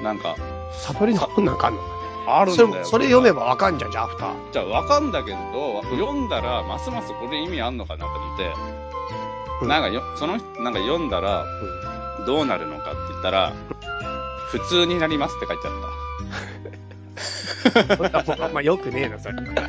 [0.05, 0.37] なんか、
[0.73, 1.81] 悟りの本なんかあんの？
[2.29, 2.69] あるんだよ。
[2.69, 4.53] それも、それ読めばわかんじゃん、じゃあ、アフター。
[4.53, 8.53] じゃあわかんだけど、読んだら、ますますこれ意味あんのかなと思って、
[9.63, 10.43] うんなんかよ、その、なん
[10.75, 11.45] か読んだら、
[12.27, 13.53] どうなるのかって言ったら、
[14.51, 15.81] 普通になりますって書いてあっうん。
[17.99, 19.35] まあ、まあ、よくねえな、それ。
[19.35, 19.69] た。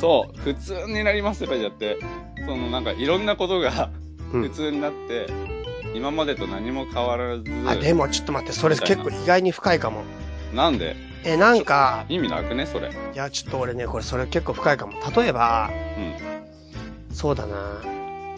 [0.00, 1.98] そう、普通になりますって書いてあって、
[2.46, 3.90] そのなんかいろんなことが
[4.32, 4.42] うん。
[4.42, 5.26] 普通になって、
[5.94, 10.02] 今までと何も変わらず、あ、でもちょっと待って、それ結構意外に深いかも。
[10.54, 10.96] なんで？
[11.24, 12.90] え、なんか、意味なくねそれ。
[12.90, 14.92] いや、ちょっと俺ね、これそれ結構深いかも。
[15.16, 16.00] 例えば、う
[17.12, 17.14] ん。
[17.14, 17.82] そうだな。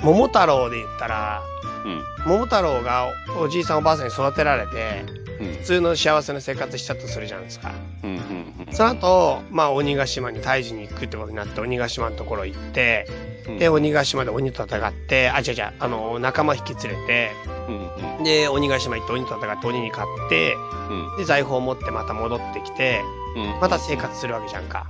[0.00, 1.42] 桃太郎で言ったら、
[1.84, 2.02] うん。
[2.26, 3.08] 桃太郎が
[3.38, 5.64] おじいさんおばあさんに育てられて、うん普。
[5.64, 7.72] 通の幸せな生活したとするじゃないですか。
[8.02, 8.10] うん。
[8.10, 8.66] うん。
[8.72, 13.06] その後、まあ、鬼ヶ島に退治に行くってことになって、鬼ヶ島のところ行って、
[13.48, 13.58] うん。
[13.58, 17.30] で、鬼ヶ島で鬼と戦って、あ、違う違う、あの、仲間引き連れて、
[17.68, 18.18] うん。
[18.18, 18.24] うん。
[18.24, 20.54] で、鬼ヶ島行って鬼と戦って鬼に勝って、
[20.90, 21.16] うん。
[21.16, 23.02] で、財宝を持ってまた戻ってきて、
[23.36, 23.60] うん。
[23.60, 24.86] また生活するわけじゃんか。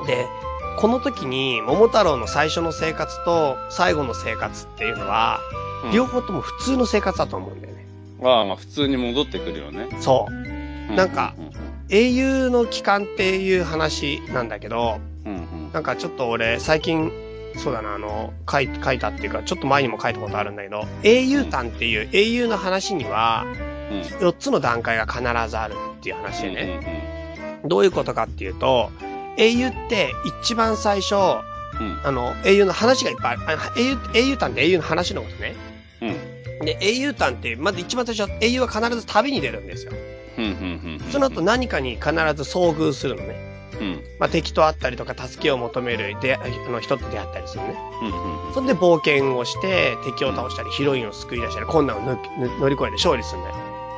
[0.00, 0.06] うん。
[0.06, 0.26] で、
[0.78, 5.40] この時に、桃太郎の最初の生活と最後の生活っていうのは、
[5.84, 5.92] うん。
[5.92, 7.67] 両方とも普通の生活だと思うんだよね。
[8.22, 9.88] ああ、まあ普通に戻ってくるよね。
[10.00, 10.92] そう。
[10.92, 11.34] うなんか、
[11.90, 15.34] 英雄の帰還っていう話なんだけど、うん。
[15.34, 15.72] うん。
[15.72, 17.12] なんかちょっと俺、最近、
[17.56, 23.44] そうだな、あの、書い書いたっていうか、ちょっと前にも書いたことあるんだけど、英雄譚っていう英雄の話には、
[23.90, 24.00] うん。
[24.00, 26.54] 4つの段階が必ずあるっていう話でね。
[26.54, 27.60] ね。
[27.64, 28.90] どういうことかっていうと、
[29.36, 30.12] 英雄って
[30.42, 32.00] 一番最初、うん。
[32.04, 33.60] あの、英雄の話がいっぱいある。
[33.60, 35.54] あ英雄、英雄譚って英雄の話のことね。
[36.02, 36.37] うん。
[36.60, 39.92] で、英雄譚って、まず一番最初、英雄は必ず旅に出るんですよ。
[41.10, 43.48] その後何かに必ず遭遇するのね。
[43.80, 44.02] うん。
[44.18, 46.40] まあ、敵と会ったりとか、助けを求めるであ
[46.70, 47.74] の人と出会ったりするのね。
[48.02, 48.48] うん。
[48.48, 48.54] うん。
[48.54, 52.18] そんで冒険をして、敵を倒したり、ヒロインを救い出したり、困難を
[52.60, 53.56] 乗り越えて勝利するんだよ。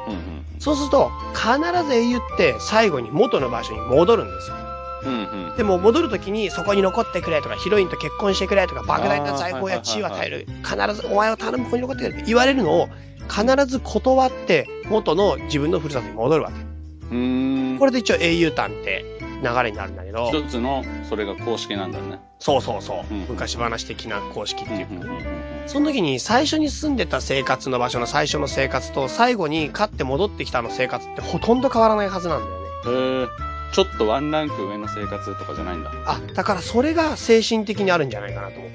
[0.09, 0.45] うん。
[0.59, 4.57] そうすると、必ず英雄って最後に元の場所に戻るんですよ。
[5.05, 5.57] うん。
[5.57, 10.46] でも戻るときにそこに残ってくれとか、ヒロインと結婚してくれとか、莫大な財宝や地位を与える。
[10.62, 12.88] 必ずお前を頼むここに残ってくれって言われるのを、
[13.28, 16.70] 必ず断って元の自分のふるさとに戻るわけ。
[17.14, 17.76] うん。
[17.78, 19.05] これで一応英雄譚って
[19.42, 22.20] 流れになるんだけど、一つの、それが公式なんだね。
[22.38, 23.20] そうそうそううん。
[23.28, 24.92] 昔話的な公式っていうか。
[24.92, 25.22] うん。
[25.66, 32.40] その時に最初に住んでた生活の場所の最初の生活と最後に勝って戻ってきたの生活ってほとんど変わらないはずなん
[32.84, 33.26] だよね。
[33.26, 33.49] へえ。
[33.73, 35.91] ちょっとワンランク上の生活とかじゃないんだ。
[36.07, 38.71] あ、だからそれが精神的にあるんじゃないかなと思う。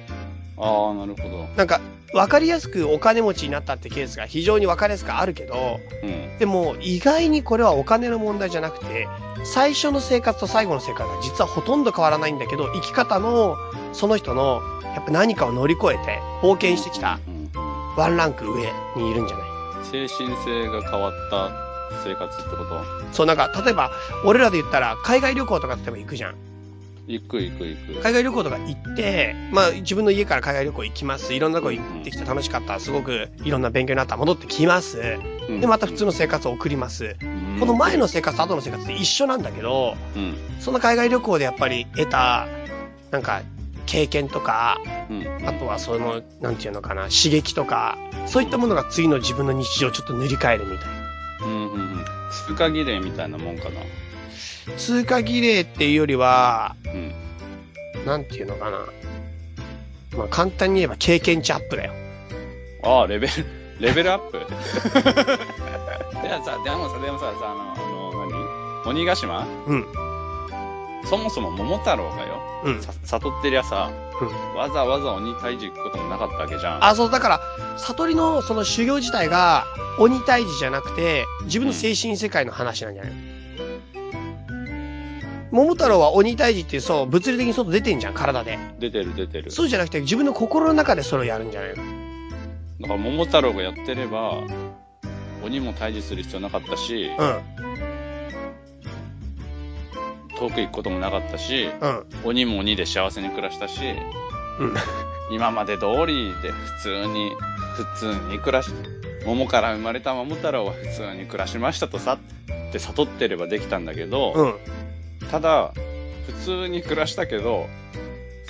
[0.58, 1.46] ああ、なるほど。
[1.58, 1.82] なんか、
[2.14, 6.38] わかりやすくお金持ちになったってケースが非常にわかりやすくあるけど、うん。
[6.38, 9.08] でも意外にこれはお金の問題じゃなくて、
[9.44, 13.58] 最初の生活と最後の生活が実はほとんど変わらないんだけど、生き方の、
[13.92, 14.62] その人の、
[14.96, 17.20] やっぱ何かを乗り越えて冒険してきた
[17.98, 19.48] ワンランク上にいるんじゃない？
[19.84, 21.65] 精神性が変わった
[22.06, 22.82] 生活ってこと？
[23.12, 23.92] そう、なんか、例えば、
[24.24, 26.36] 俺らで言ったら、海外旅行とか例えば行くじゃん。
[27.08, 28.02] 行く行く行く。
[28.02, 31.34] 海外旅行とか行って、まあ、自分の家から海外旅行行きます。
[31.34, 32.80] いろんなとこ行ってきて楽しかった。
[32.80, 34.18] すごくいろんな勉強になった。
[34.18, 35.20] 戻ってきます。
[35.50, 37.16] うんで、また普通の生活を送ります。
[37.22, 40.36] うんこの前の生活と後の生活って一緒なんだけど、うん。
[40.60, 42.48] その海外旅行でやっぱり得た、
[43.12, 43.44] なんか、
[43.86, 44.78] 経験とか、
[45.10, 45.48] うん。
[45.48, 51.05] あとはその、なんていうのかな、刺激とか、そういったものが次の自分の日常をちょっと塗り替えるみたいな。
[51.42, 52.06] うんうんうん。
[52.48, 53.82] 通過儀礼みたいなもんかな。
[54.78, 57.14] 通過儀礼っていうよりは、うん。
[58.06, 58.80] なんていうのかな。
[60.18, 61.94] まあ、簡単に言えば経験値アップだよ。
[62.84, 63.34] ああ、レベル、
[63.80, 64.38] レベルアップ？
[66.24, 68.28] いやさ、でもさ、でもさ、さ、あの、あの、
[68.86, 68.90] 何？
[68.92, 69.46] 鬼ヶ島？
[69.68, 69.86] うん。
[71.06, 72.82] そもそも桃太郎がよ、うん。
[72.82, 73.92] さ悟ってりゃさ、
[74.22, 74.58] うん。
[74.58, 76.86] わざわざ鬼退治行くこともなかったわけじゃん。
[76.86, 77.42] あ、そう、だから、
[77.78, 79.66] 悟りのその修行自体が
[80.00, 83.20] 鬼退治じゃなくて、自分の精神世界の話なんじゃないの、
[85.52, 88.58] 桃太郎は鬼退治ってそう、物理的に外出てんじゃん、体で。
[88.80, 89.52] 出てる出てる。
[89.52, 91.84] そうじゃなくて、自分の心の中でそれをやるんじゃないの
[92.82, 94.44] だから桃太郎がやってれば、
[95.44, 97.95] 鬼も退治する必要なかったし、うん。
[100.48, 102.06] 遠く行くこともなかったし、うん。
[102.24, 103.82] 鬼も鬼で幸せに暮らしたし、
[104.60, 104.74] うん。
[105.32, 107.32] 今まで通りで普通に、
[107.76, 108.72] 普通に暮らし、
[109.26, 112.20] 桃から生まれた桃太郎は普通に暮らしましたとさ、
[112.70, 114.48] って悟ってればできたんだけど、う
[115.26, 115.30] ん。
[115.32, 115.74] ただ、
[116.28, 117.68] 普通に暮らしたけど、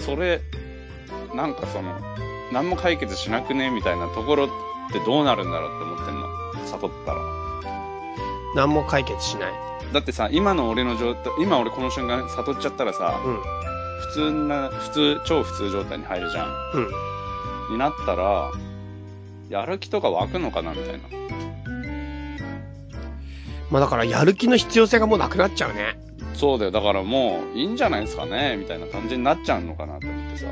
[0.06, 0.42] それ、
[1.34, 1.98] なんかその、
[2.52, 4.48] 何も解決しなくねみたいなところっ
[4.92, 6.28] てどうなるんだろうって思ってんの？
[6.68, 7.22] 悟ったら。
[8.56, 9.54] 何も解決しない。
[9.96, 13.38] だってさ、今の俺の状態、今俺この瞬間悟っちゃったらさ、うん。
[13.38, 16.48] 普通な、普通、超普通状態に入るじゃん。
[16.74, 16.80] う
[17.72, 17.72] ん。
[17.72, 18.52] になったら、
[19.48, 21.00] やる気とか湧くのかなみたいな。
[23.72, 25.98] まあだから、やる気の必要性がもうなくなっちゃうね。
[26.34, 26.72] そうだよ。
[26.72, 28.58] だからもう、いいんじゃないですかね？
[28.58, 30.48] みたいな感じになっちゃうのかなって思ってさ。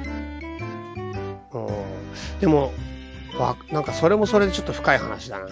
[1.52, 2.40] うん。
[2.40, 2.72] でも、
[3.38, 5.48] わ、なんかそれもそれでちょっと深い話だな。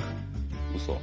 [0.77, 0.97] 嘘。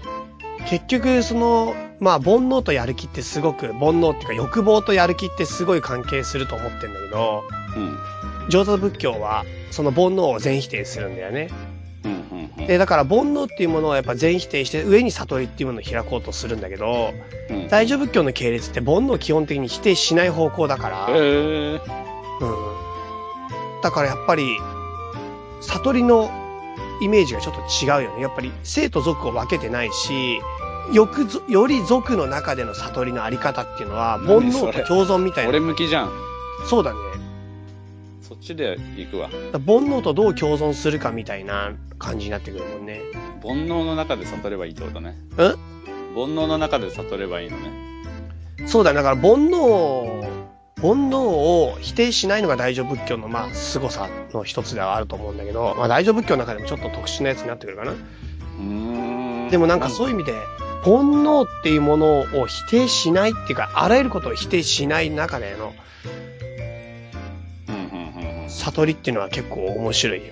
[0.68, 7.44] 結局、その、まあ、煩悩とやる気ってすごく、煩悩っていうか欲望とやる気ってすごい関係すると思ってんだけど、
[7.76, 8.50] うん。
[8.50, 11.48] 上座仏教は、その煩悩を全否定するんだよね。
[12.04, 12.66] うん、うん、うん。
[12.66, 17.14] で、だから煩悩っていうものをやっぱ全否定して、上に悟りっていうものを開こうとするんだけど、
[17.50, 21.80] うん、大乗仏教の系列って煩悩を基本的に否定しない方向だから、へえうん。
[23.82, 24.44] だからやっぱり、
[25.62, 26.30] 悟りの
[27.00, 28.22] イメージがちょっと違うよね。
[28.22, 30.40] やっぱり生と族を分けてないし、
[30.92, 35.50] よくぞ、より族の中での悟りのあり方っていうのは、煩悩と共存みたいな。
[35.50, 36.10] 俺向きじゃん。
[36.66, 36.98] そうだね。
[38.22, 39.28] そっちで行くわ。
[39.52, 43.00] 煩悩とどう共存するかみたいな感じになってくるもんね。
[43.42, 45.16] 煩悩の中で悟ればいいってことね。
[45.36, 45.48] うん？
[45.48, 45.56] 煩
[46.34, 47.70] 悩の中で悟ればいいのね。
[48.66, 48.96] そうだね。
[48.96, 50.26] だから煩悩、
[50.80, 57.94] 煩悩を否定しないのが大乗仏教のまあ凄さの一つではあると思うんだけど、まあ大乗仏教の中でもちょっと特殊なやつになってくるかな。
[59.50, 60.32] でもなんかそういう意味で、
[60.84, 65.74] 煩悩っていうものを否定しないっていうか、あらゆることを否定しない中での。
[68.48, 70.24] 悟りっていうのは結構面白いよ。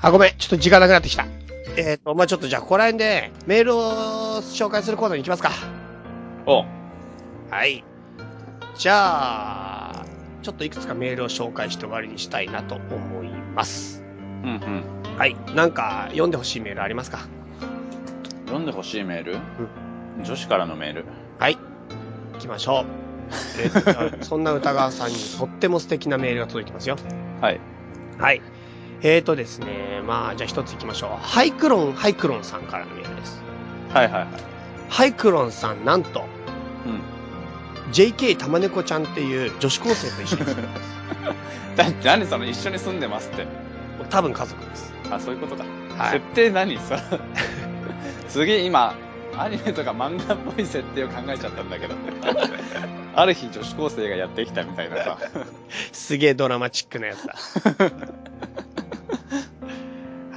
[0.00, 0.34] あ、ごめん。
[0.36, 1.26] ちょっと時間なくなってきた。
[1.76, 5.50] えっ、と、まあ、ちょっとじゃあここら辺でメールを紹介するコーナーに行きますか。
[6.46, 6.64] お
[7.50, 7.84] はい。
[8.78, 10.04] じゃあ、
[10.42, 14.02] ちょっといくつかメールを紹介して終わりにしたいなと思います。
[14.42, 15.16] うんうん。
[15.18, 15.34] はい。
[15.54, 17.26] なんか読んでほしいメールありますか？
[18.44, 19.38] 読んでほしいメール？
[20.22, 21.04] 女子からのメール。
[21.38, 21.56] はい。
[22.34, 22.84] 行きましょ
[24.20, 24.22] う。
[24.24, 26.96] そんな歌川さんにとっても素敵なメールが届いてますよ。
[27.40, 27.60] はい。
[28.18, 28.42] はい。
[29.02, 31.10] えーとですね、まあ、じゃあ一つ行きましょう。
[31.20, 33.42] ハイクロン、ハイクロンさんからのメールです。
[33.92, 34.28] はいはいはい。
[34.88, 36.24] ハイクロンさん、なんと、
[36.86, 37.00] うん。
[37.92, 40.80] JK 玉猫ちゃんっていう女子高生と一緒に住んでます。
[41.76, 43.46] だって何その一緒に住んでますって。
[44.10, 44.92] 多分家族です。
[45.10, 45.64] あ、そういうことか。
[45.96, 46.26] はい設。
[46.34, 47.00] 定何さ。
[48.28, 48.94] すげえ今、
[49.36, 51.94] アニメとか漫画っぽい設定を考えちゃったんだけど。
[53.14, 55.18] ある日女子高生がやってきたみたいなさ。
[55.92, 57.34] すげえドラマチックなやつだ。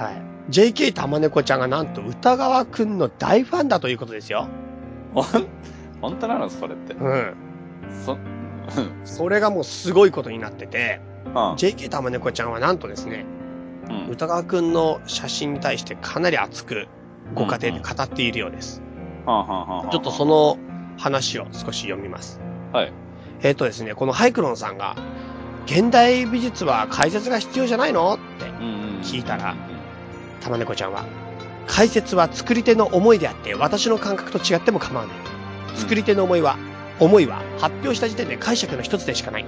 [0.02, 0.22] はい。
[0.50, 4.48] JK 玉猫ちゃんがなんと歌川くんの大ファンだということですよ。
[5.14, 5.24] ほん、
[6.00, 6.94] 本当なのそれって。
[6.94, 7.34] うん。
[8.04, 9.00] そ、うん。
[9.04, 11.32] それがもうすごいことになってて、うん。
[11.54, 13.26] JK 玉猫ちゃんはなんとですね、
[13.88, 14.08] うん。
[14.08, 16.88] 歌川くんの写真に対してかなり熱く
[17.34, 18.82] ご家庭で語っているようです。
[19.26, 20.58] ちょっとそ、の
[20.98, 22.40] 話を少し読みます。
[22.72, 22.92] はい。
[23.42, 24.96] えっ、とですね、このハイクロンさんが、
[25.66, 28.14] 現代美術は解説が必要じゃないの？
[28.14, 28.46] って。
[29.02, 29.80] 聞いたらうん
[30.40, 31.04] 玉猫ちゃんは、
[31.66, 35.16] 解説は作り手の思いであって、私の感覚と違っても構わない。
[35.74, 36.56] 作り手の思いは、
[36.98, 39.44] 思いは発表した時点で解釈の一つでしかない。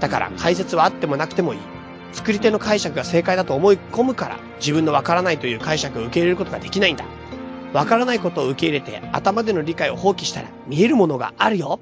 [0.00, 1.60] だから解説はあってもなくてもいい。
[2.12, 7.04] 作り手の解釈が正解だと思い込むから、自分のわからないという解釈を受け入れることができないんだ。
[7.72, 11.78] わからないことを受け入れて、頭での理解を放棄したら、見えるものがあるよ。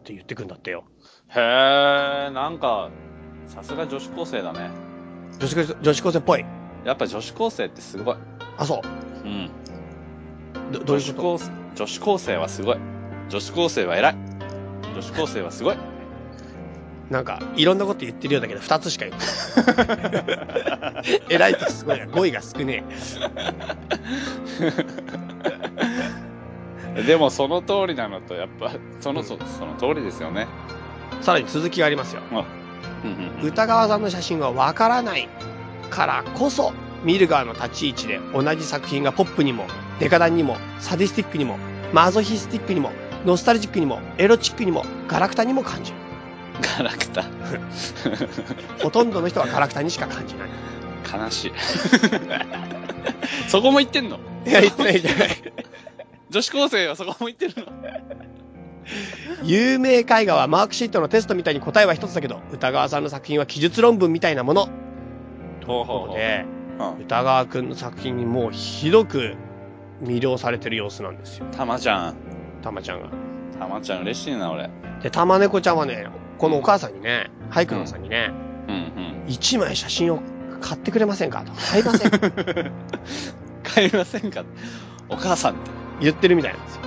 [0.00, 0.84] って言ってくんだってよ。
[1.28, 2.90] へえ、なんか、
[3.46, 4.70] さすが女子高生だね。
[5.38, 6.44] 女子高生、女子高生っぽい。
[6.84, 8.16] やっぱ女子高生ってすごい。
[8.56, 8.80] あ、そ
[9.24, 9.50] うん。
[10.70, 10.72] う。
[10.72, 11.22] ど、どういうこと？
[11.22, 12.78] 女子高生、女子高生はすごい。
[13.28, 14.16] 女子高生は偉い。
[14.94, 15.76] 女子高生はすごい。
[17.10, 19.24] なんか、いろんなこと言ってるようだけど、二つしか言って
[19.94, 21.22] ない。
[21.30, 22.06] 偉いとすごいな。
[22.06, 22.82] 語彙が少ね
[27.06, 30.48] でもその通りなのと、やっぱ、その、そその通りですよね。
[31.20, 31.22] え。
[31.22, 32.22] さらに続きがありますよ。
[32.30, 33.48] うんうんうん。
[33.48, 35.28] 歌川さんの写真はわからない
[35.90, 36.72] からこそ、
[37.04, 39.66] 見る側の立ち位置で同じ作品がポップにも、
[40.00, 41.58] デカダンにも、サディスティックにも、
[41.92, 42.92] マゾヒスティックにも、
[43.24, 45.98] ノスタルジックにも、エロチックにも、ガラクタにも感じる。
[46.78, 47.24] ガラクタ。
[48.82, 50.48] ほとんどの人はガラクタにしか感じない。
[51.22, 51.52] 悲しい。
[53.48, 54.18] そこも言ってんの？
[54.46, 55.28] いや、言ってないじゃない。
[56.30, 57.72] 女子高生はそこも言ってるの？
[59.42, 64.68] 有名絵画はマークシートのテストみたいに答えは一つだけど、歌川さんの作品は記述論文みたいなもの。
[65.60, 66.46] ということで、
[66.78, 67.04] うん。
[67.04, 69.34] 歌川くんの作品にもうひどく
[70.02, 71.46] 魅了されてる様子なんですよ。
[71.52, 72.16] たまちゃん。
[72.62, 73.08] たまちゃんが。
[73.58, 74.70] たまちゃん嬉しいな、俺。
[75.02, 76.06] で、たま猫ちゃんはね、
[76.38, 78.30] このお母さんにね、ハイクロンさんにね、
[78.68, 79.24] うんうん。
[79.28, 80.20] 一枚写真を
[80.60, 81.52] 買ってくれませんかと。
[81.52, 82.10] 買いません。
[83.62, 84.44] 買いませんか？
[85.08, 85.70] お母さんって。
[86.00, 86.82] 言ってるみたいなんですよ。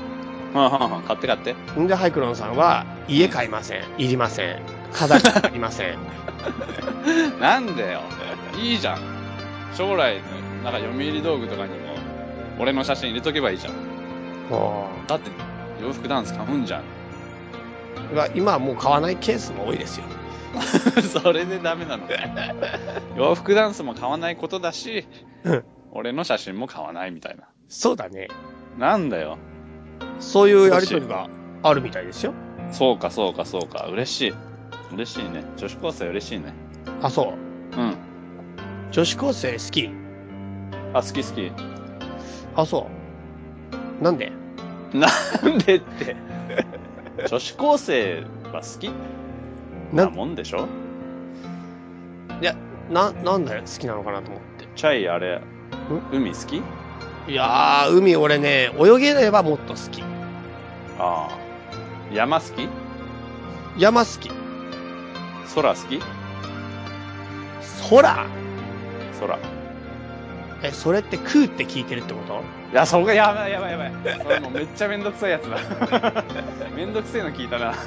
[0.53, 1.55] はんはんはん買って買って。
[1.80, 3.82] んで、ハイクロンさんは、家買いません。
[3.97, 4.62] いりません。
[4.93, 5.97] 飾りありません。
[7.39, 8.01] なんでよ。
[8.60, 8.99] いいじゃん。
[9.76, 10.18] 将来
[10.64, 11.88] の、なんか読売道具とかにも、
[12.60, 13.74] 俺の写真入れとけばいいじゃん。
[14.49, 15.32] もだって、
[15.82, 16.84] 洋服ダンス買うんじゃん。
[18.36, 20.05] 今はもう買わないケースも多いですよ。
[21.22, 22.03] それでダメなの。
[23.16, 25.07] 洋服ダンスも買わないことだし
[25.43, 27.43] うん、俺の写真も買わないみたいな。
[27.68, 28.28] そうだね。
[28.78, 29.38] なんだよ。
[30.20, 31.30] そういうやりとりが
[31.64, 32.34] あるみたいですよ。
[32.72, 33.86] そうか、そうか、そうか。
[33.86, 34.34] 嬉しい。
[34.93, 35.43] 嬉しいね。
[35.57, 36.53] 女子高生嬉しいね。
[37.01, 37.34] あ、そ
[37.76, 37.80] う。
[37.80, 37.95] うん。
[38.91, 39.89] 女子高生好き
[40.93, 41.68] あ、好き好き。
[42.55, 42.87] あ、そ
[44.01, 44.03] う。
[44.03, 44.31] なんで？
[44.93, 45.07] な
[45.47, 46.15] んでって。
[47.29, 48.89] 女子高生は好き？
[49.93, 50.67] ななもんでしょ？
[52.91, 54.67] な、なんだよ、好きなのかなと思って。
[54.75, 55.41] チャイ、あれ、
[56.11, 56.57] 海好き？
[56.57, 60.01] いやー、海俺ね、泳げればもっと好き。
[60.97, 61.37] ああ。
[62.11, 62.67] 山好き？
[63.77, 64.31] 山好き。
[65.53, 65.99] 空好き？
[67.91, 68.25] 空？
[69.19, 69.39] 空。
[70.62, 72.41] え、それって食うって聞いてるってこと？
[72.74, 73.91] いや、そこがやばいやばいやばい。
[74.22, 75.57] それもうめっちゃめんどくさいやつだ。
[76.76, 77.74] めんどくせえの聞いたな。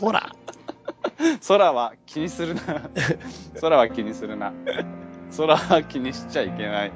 [0.00, 0.32] 空
[1.48, 2.60] 空は気にするな。
[3.60, 4.52] 空は気にするな。
[5.36, 6.92] 空は気にしちゃいけない。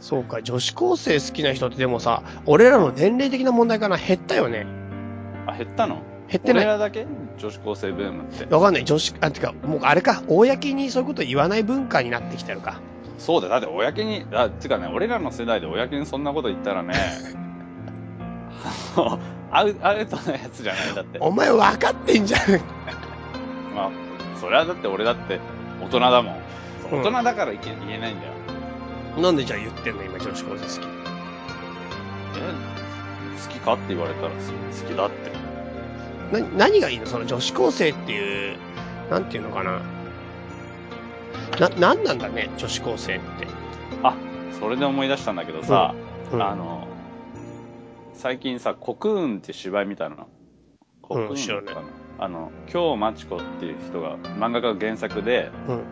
[0.00, 3.96] そうか、女子高生好きな人ってでもさ、俺らの年齢的な問題かな？
[3.96, 4.66] 減ったよね。
[5.46, 5.98] あ、減ったの？
[6.28, 6.64] 減ってない。
[6.64, 7.06] 俺らだけ
[7.38, 8.54] 女子高生ブームって。
[8.54, 8.84] わかんない。
[8.84, 12.80] 女子、あ、てか、もうあれか、公にそういうこと言わない文化になってきてるか。
[13.18, 13.52] そうだよ。
[13.52, 16.94] だって公に、あ、つかね、俺らの世代で公にそんなこと言ったらね、
[19.50, 21.18] アウアウトなやつじゃないだって。
[21.20, 22.40] お前分かってんじゃん。
[23.74, 23.90] まあ、
[24.40, 25.40] それはだって俺だって
[25.82, 26.34] 大人だもん。
[26.34, 26.42] うん
[26.90, 28.32] 大人だからいけ言えないんだよ。
[29.20, 30.02] なんでじゃあ言ってんの？
[30.04, 30.88] 今女子高生好き。
[32.38, 32.40] え、
[33.46, 34.34] 好きかって言われたら好
[34.88, 35.30] きだって。
[36.32, 37.06] な、何がいいの？
[37.06, 38.56] その女子高生っていう、
[39.10, 39.80] なんていうのかな？
[41.58, 43.46] な、なんなんだね女子高生って。
[44.02, 44.14] あ、
[44.58, 45.94] それで思い出したんだけどさ、
[46.32, 46.86] うんあの、
[48.14, 50.28] 最近さ、コクーンって芝居見たの？
[51.02, 51.74] コクーン知らない
[52.18, 55.84] あの、京マチコっていう人が、漫画家が原作で、うん。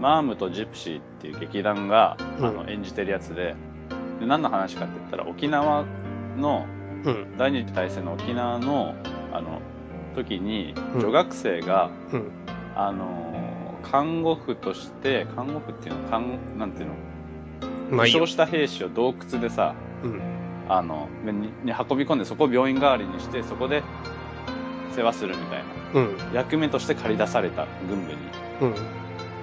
[0.00, 3.54] マームとジプシーっていう劇団が、うんあの演じてるやつで
[4.18, 5.84] で何の話かって言ったら沖縄
[6.36, 6.66] の
[7.04, 7.36] うん。
[7.38, 8.94] 第二次大戦の沖縄の
[9.32, 9.60] あの
[10.14, 12.30] 時にうん女学生が、うん。
[12.76, 16.88] あの看護婦として看護婦っていうの看なんていう
[17.90, 18.02] の？
[18.02, 18.26] 負傷。
[18.26, 20.20] した兵士を洞窟でさうん。
[20.68, 23.82] あのにに運び込んでそこを病院代わりにしてそこで
[24.96, 26.34] 世話するみたいなうん。
[26.34, 28.18] 役目として借り出された軍部に
[28.62, 28.74] うん。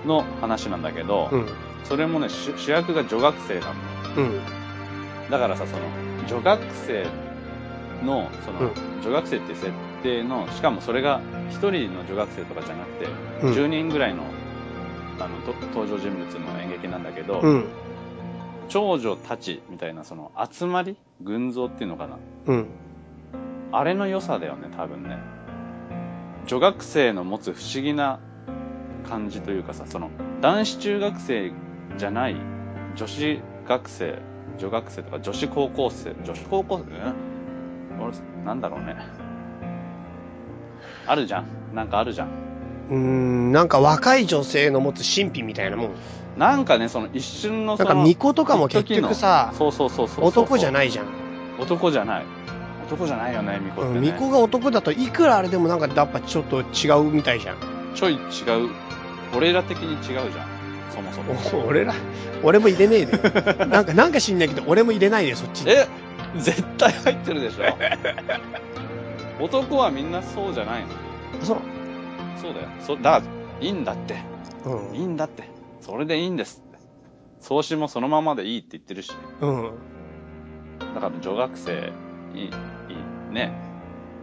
[0.07, 1.47] の話なんだけど、うん。
[1.84, 3.74] それもね主主役が女学生なの
[4.17, 4.41] うん。
[5.30, 5.84] だからさ、その、
[6.28, 7.05] 女学生
[8.03, 9.72] の、その、うん女学生って設
[10.02, 13.06] 定の、しかもそれが一人の女学生とかじゃなくて、
[13.43, 14.24] うん10人ぐらいの、
[15.20, 17.66] あの、と登場人物の演劇なんだけど、うん。
[18.70, 22.18] 長女たちみたいな、その、集まり群像っていうのかな。
[22.47, 22.68] うん。
[23.72, 25.18] あれの良さだよね、多分ね。
[26.45, 28.20] 女学生の持つ不思議な
[29.08, 30.10] 感じというかさ、その、
[30.41, 31.52] 男子中学生
[31.97, 32.36] じゃない、
[32.95, 34.20] 女子学生、
[34.58, 37.32] 女学生とか女子高校生、女子高校生、うん
[38.02, 38.95] 俺、なんだろうね。
[41.12, 41.45] あるじゃん。
[41.76, 42.28] なんかあるじゃん。
[42.89, 45.89] うーん、なんか若い女性の持つ神秘みたいなもん。
[46.38, 50.26] なんかね、その一瞬のその、なんか巫女とかも結局さ一時のそうそうそうそう。
[50.26, 50.72] 男じゃい。
[50.72, 51.05] ないじゃん。
[51.59, 52.26] 男じゃない。
[52.88, 54.12] 男じゃないよね、巫女うん、って、ね。
[54.12, 57.57] 巫女が男だといくらあれでもなんかやっぱちょっと違うみたいじゃん。
[57.93, 58.18] ちょい違
[58.66, 58.70] う。
[59.36, 60.47] 俺ら的に違うじゃん。
[60.91, 61.64] そもそも。
[61.66, 61.93] お俺ら、
[62.41, 63.66] 俺も入れねえでよ。
[63.68, 65.72] なんか、なんか知んないけど、俺も入れないでよ、そっちに。
[65.72, 65.88] え
[66.38, 67.64] 絶対入ってるでしょ
[69.41, 70.89] 男はみんなそうじゃないの
[71.41, 71.57] そう。
[72.39, 72.69] そうだよ。
[72.79, 73.23] そ、だから、
[73.59, 74.15] いいんだって。
[74.65, 74.95] うん。
[74.95, 75.49] いいんだって。
[75.81, 76.77] それでいいんですって。
[77.39, 79.11] 創始もそのままでいいって言ってるし。
[79.41, 79.71] うん。
[80.93, 81.91] だから女学生、
[82.35, 82.51] いい、いい、
[83.33, 83.51] ね。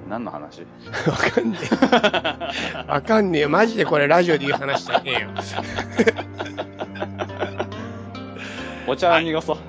[0.08, 0.62] 何の話？
[1.06, 2.86] わかんねえ。
[2.90, 3.48] わかんねえよ。
[3.48, 5.28] マジでこれラジオで言う話じゃねえよ。
[8.86, 9.56] お茶は濁そう。
[9.56, 9.62] うん。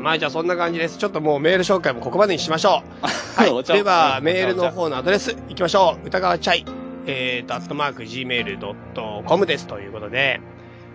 [0.00, 0.98] まあじゃあそんな感じです。
[0.98, 3.06] ちょっともうメール紹介もここまでにしましょう。
[3.40, 3.64] はい。
[3.64, 6.06] では、うんメールの方のアドレス行きましょう。
[6.06, 6.64] 歌川チャイ。
[7.06, 10.40] えーと、アットマーク gmail.com ですということで、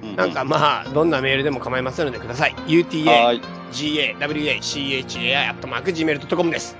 [0.04, 2.54] うなんかまあ、どんなメールでも構いませんのでください。
[2.54, 3.42] は uta, ーい。
[3.72, 6.78] gawachai, アットマーク gmail.com です。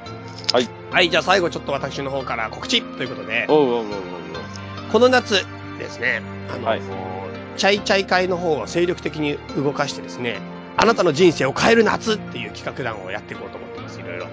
[0.54, 0.70] はい。
[0.92, 3.86] はい、じゃあ最後ちょっと私の方から告知ということで、おうおうおうおう
[4.92, 5.46] この夏
[5.80, 6.22] ですね、
[6.54, 6.82] あの、はい
[7.58, 10.42] チャイチャイ会の方を精力的に動かしてですね、
[10.78, 14.28] あなたの人生を変える夏っていう企画談をやっていこうと思ってます、いろいろ。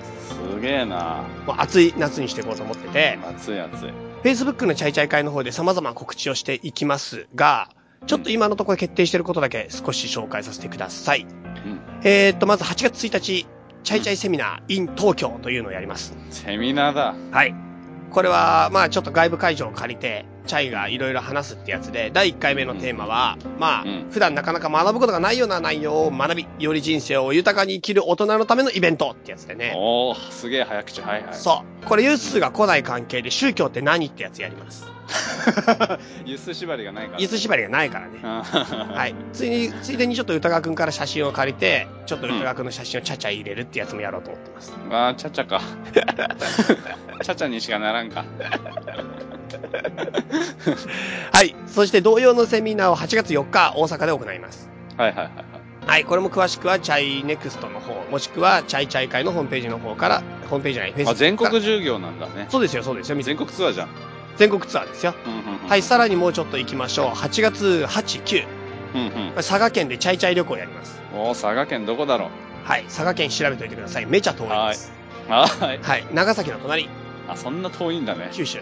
[0.55, 3.90] すげえなもう暑い夏にしていこうと思ってて、熱い熱い。
[4.22, 7.68] Facebook のチャイチャイ会の方で様々告知をしていきますが、
[8.07, 11.22] ちょっと今のところ決定していることだけ少し紹介させてください。
[11.22, 11.80] うん。
[12.05, 13.47] えーっと、まず8月1日、
[13.84, 16.16] チャイチャイセミナー in 東京というのをやります。
[16.30, 17.14] セミナーだ。
[17.30, 17.55] はい。
[18.11, 29.72] これは、まあちょっと外部会場を借りて、チャイがいろいろ話すってやつで、第1回目のテーマは、まあ、うん普段なかなか学ぶことがないような内容を学び、より人生を豊かに生きる大人のためのイベントってやつでね。
[29.76, 31.01] おおすげえ早口。
[31.01, 31.34] はいはい。
[31.34, 31.86] そう。
[31.86, 34.93] これ、ユースが来ない関係で宗教って何ってやつやります。
[36.24, 37.20] 輸出縛りがないから。
[37.20, 38.18] ユース縛りがないからね。
[38.22, 38.43] は。
[38.43, 39.14] はいい。
[39.32, 44.72] ついに、ついでにちょっと歌川くんから写真を借りて、ちょっと歌川くんの写真をちゃちゃ入れるってやつもやろうと思ってます。
[44.90, 45.61] ああ、ちゃちゃか。
[47.22, 48.24] ちゃちゃにしかならんか。
[51.33, 51.55] はい。
[51.66, 54.70] そして同様のセミナーを8月4日、大阪で行います。
[54.97, 55.45] はいはいはいはい。
[55.87, 56.05] はい。
[56.05, 62.47] これも詳しくは、チャイネクストの方、もしくは、チャイチャイ会のホームページの方から、ホームページじゃない、フェイスあ、全国授業なんだね。
[62.51, 63.20] そうですよ、そうですよ。
[63.20, 63.89] 全国ツアーじゃん。
[64.37, 65.14] 全国ツアーですよ。
[65.26, 65.68] うんうんうん。
[65.68, 65.83] はい。
[65.83, 67.11] さらにもうちょっと行きましょう。
[67.11, 68.45] 8月8、9。
[68.95, 69.33] うんうん。
[69.35, 71.01] 佐賀県でチャイチャイ旅行やります。
[71.14, 72.28] おー、佐賀県どこだろう。
[72.64, 72.85] はい。
[72.85, 74.07] 佐賀県調べておいてください。
[74.07, 74.93] めちゃ遠いです。
[75.28, 75.80] はーい。
[75.83, 76.07] はい。
[76.12, 76.89] 長崎の隣、
[77.28, 78.30] あ、そんな遠いんだね。
[78.33, 78.59] 九州。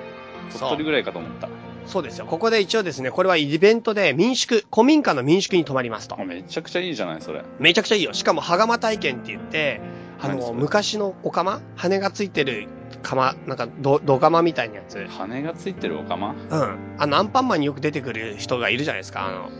[0.58, 1.48] 鳥取ぐらいかと思った。
[1.86, 2.26] そうですよ。
[2.26, 6.24] ここで一応ですね、これはイベントで民宿、古民家の民宿に泊まりますとあ。
[6.24, 7.42] めちゃくちゃいいじゃない、それ。
[7.58, 8.12] めちゃくちゃいいよ。
[8.12, 9.80] しかも、羽釜体験って言って、
[10.20, 11.60] あの、昔のお釜？
[11.76, 12.68] 羽がついてる
[13.02, 15.06] 釜、なんか、ど、土釜みたいなやつ。
[15.08, 16.32] 羽がついてるお釜？
[16.32, 16.78] うん。
[16.98, 19.26] あの、アンパンマンによく出てくる人がいるじゃないですか。
[19.26, 19.50] あの、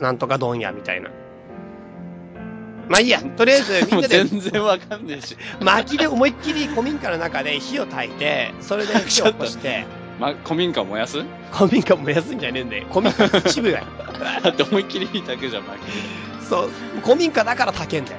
[0.00, 1.10] なんとか問屋みたいな。
[2.88, 3.22] まあいいや。
[3.22, 5.36] とりあえず、 みんなで、全然わかんねえし。
[5.60, 9.84] 薪で思いっきり古民家の中で火を焚いて、それで火を起こして、
[10.18, 11.22] ま、古民家燃やす？
[11.52, 13.86] 古民家燃やすんじゃねえんで、古民家の一部だよ。
[14.42, 15.78] だって思いっきり火だけじゃ薪
[16.48, 16.70] そう、
[17.02, 18.18] 古民家だから焚けんだよ。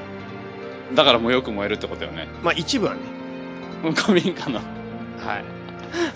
[0.93, 2.27] だからもうよく燃えるってことよね。
[2.43, 2.99] まあ一部はね。
[3.95, 4.59] 古民家の。
[4.59, 5.43] はい。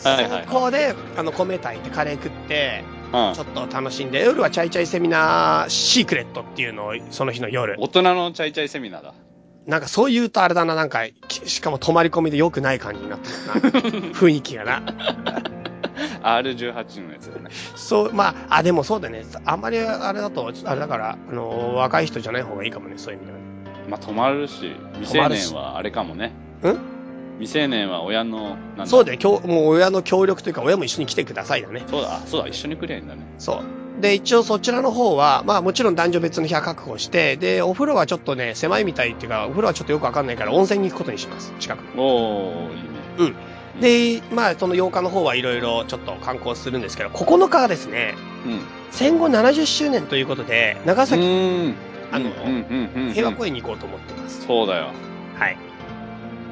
[0.04, 3.44] はいはいそこで、あの、米炊いてカレー食って、うんちょ。
[3.44, 7.76] っと楽しんで、夜はチャイチャイセミナーシークレットっていうのを、その日の夜。
[7.80, 9.14] 大人のチャイチャイセミナーだ。
[9.68, 14.08] なんかそう言うとあれだな、なんか、きしかも泊まり込みで良くない感じになってるな。
[14.18, 14.82] 雰囲気がな。
[16.24, 17.50] R18 のやつだね。
[17.76, 19.26] そう、まあ、あ、でもそうだね。
[19.46, 23.44] あんまりあれだと、あれだから、あの、若い人じゃない方がいいかもね、そういう意味ではね。
[23.90, 26.34] まあ、泊まるし、未成年はあれかもね。
[26.64, 26.98] ん？
[27.40, 31.84] 未成年は親の、そうだよ、今日、もう親の協力というか、親も一緒に来てくださいだね。
[31.88, 33.22] そうだ、あそうだ、一緒に来りゃいいんだね。
[33.38, 33.62] そ
[34.00, 34.02] う。
[34.02, 41.88] で、一応そちらの方は、まあもちろん男女別の部屋確保して、で、お風呂はちょっとね、狭いみたいっていうか、お風呂はちょっとよくわかんないから温泉に行くことにします、近くに。
[42.02, 43.36] おー、いいね。
[43.82, 48.16] で、まあその8日の方はいろいろちょっと観光するんですけど、9日がですね、
[48.46, 48.62] うん。
[48.92, 51.76] 戦後70周年ということで、長崎。
[52.12, 52.32] あの。
[53.14, 54.46] 平和公園に行こうと思ってます。
[54.46, 54.92] そうだよ。
[55.36, 55.58] はい。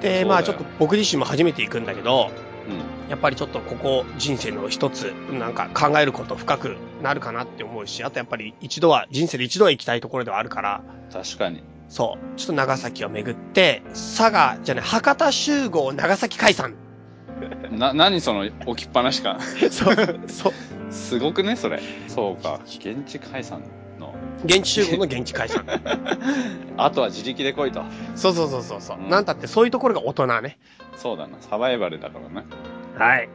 [0.01, 2.29] で、まあちょっと僕自身も初めて行くんだけど、
[2.67, 3.09] うん。
[3.09, 11.63] やっぱりちょっとここ人生の一つ、なんか考えること深くなるかなって思うし、あとやっぱり一度は、人生で一度は行きたいところではあるから、確かに。
[11.87, 16.75] そう、ちょっと長崎を巡って、佐賀じゃない、博多集合長崎海産。
[17.71, 19.39] な、何その置きっぱなし感。
[19.71, 19.95] そう、
[20.27, 20.53] そう。
[20.91, 21.79] すごくね、それ。
[22.07, 22.59] そうか。
[22.65, 23.61] 現地解散
[23.99, 24.13] の。
[24.45, 25.65] 現地集合の現地海産。
[26.77, 27.83] あとは自力で来いと。
[28.15, 30.57] そうそうそうそうそう、うんなんたってそういうところが大人ね。
[30.95, 31.37] そうだな。
[31.41, 32.47] サバイバルだからね。
[32.97, 33.29] はい。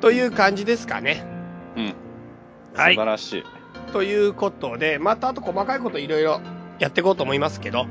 [0.00, 1.24] という感じですかね。
[1.76, 1.94] うん。
[2.74, 3.44] はい素晴らしい。
[3.92, 6.40] ということで、またあと細かいこといろいろ
[6.78, 7.86] やっていこうと思いますけど、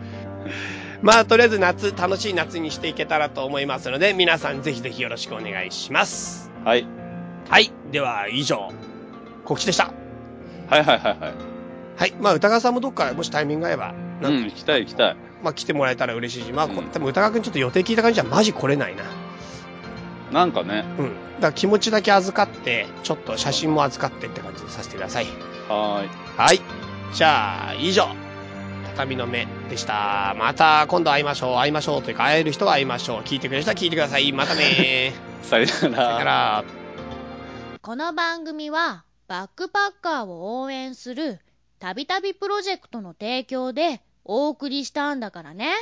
[1.03, 6.49] まあとりあえず夏、楽しい夏にしていけたらと思いますので、皆さんぜひぜひよろしくお願いします。
[6.63, 6.87] はい。
[7.49, 7.73] はい。
[7.91, 8.71] では以上、
[9.43, 9.93] 告知でした。
[10.69, 11.33] はいはいはいはい。
[11.97, 12.13] はい。
[12.21, 15.17] まあ歌川さんもどっかもしタイミング合えば、なうんん、行きたい行きたい。
[15.43, 19.03] まあ来てもらえたら嬉しいし、まあ、こうん多分歌川くんちょっと予定聞いた感じじゃマジ来れないな。
[20.31, 20.85] なんかね。
[20.97, 21.05] うん。
[21.05, 25.25] だから気持ちだけ預かって、ちょっと写真も預かってって感じでさせてください。
[25.67, 26.09] はーい。
[26.37, 26.61] はい。
[27.13, 28.22] じゃあ、以上。
[28.93, 30.35] 畳の目でした。
[30.37, 31.57] また今度会いましょう。
[31.57, 33.21] 会いましょうというか、会える人は会いましょう。
[33.21, 34.31] 聞いてくれる人は聞いてください。
[34.31, 35.91] またね さよなー。
[35.91, 36.17] だら。
[36.17, 36.63] から、
[37.81, 41.39] この番組はバックパッカーを応援する
[41.79, 45.73] たびたびプロジェクトの提供でお送りしたんだからね。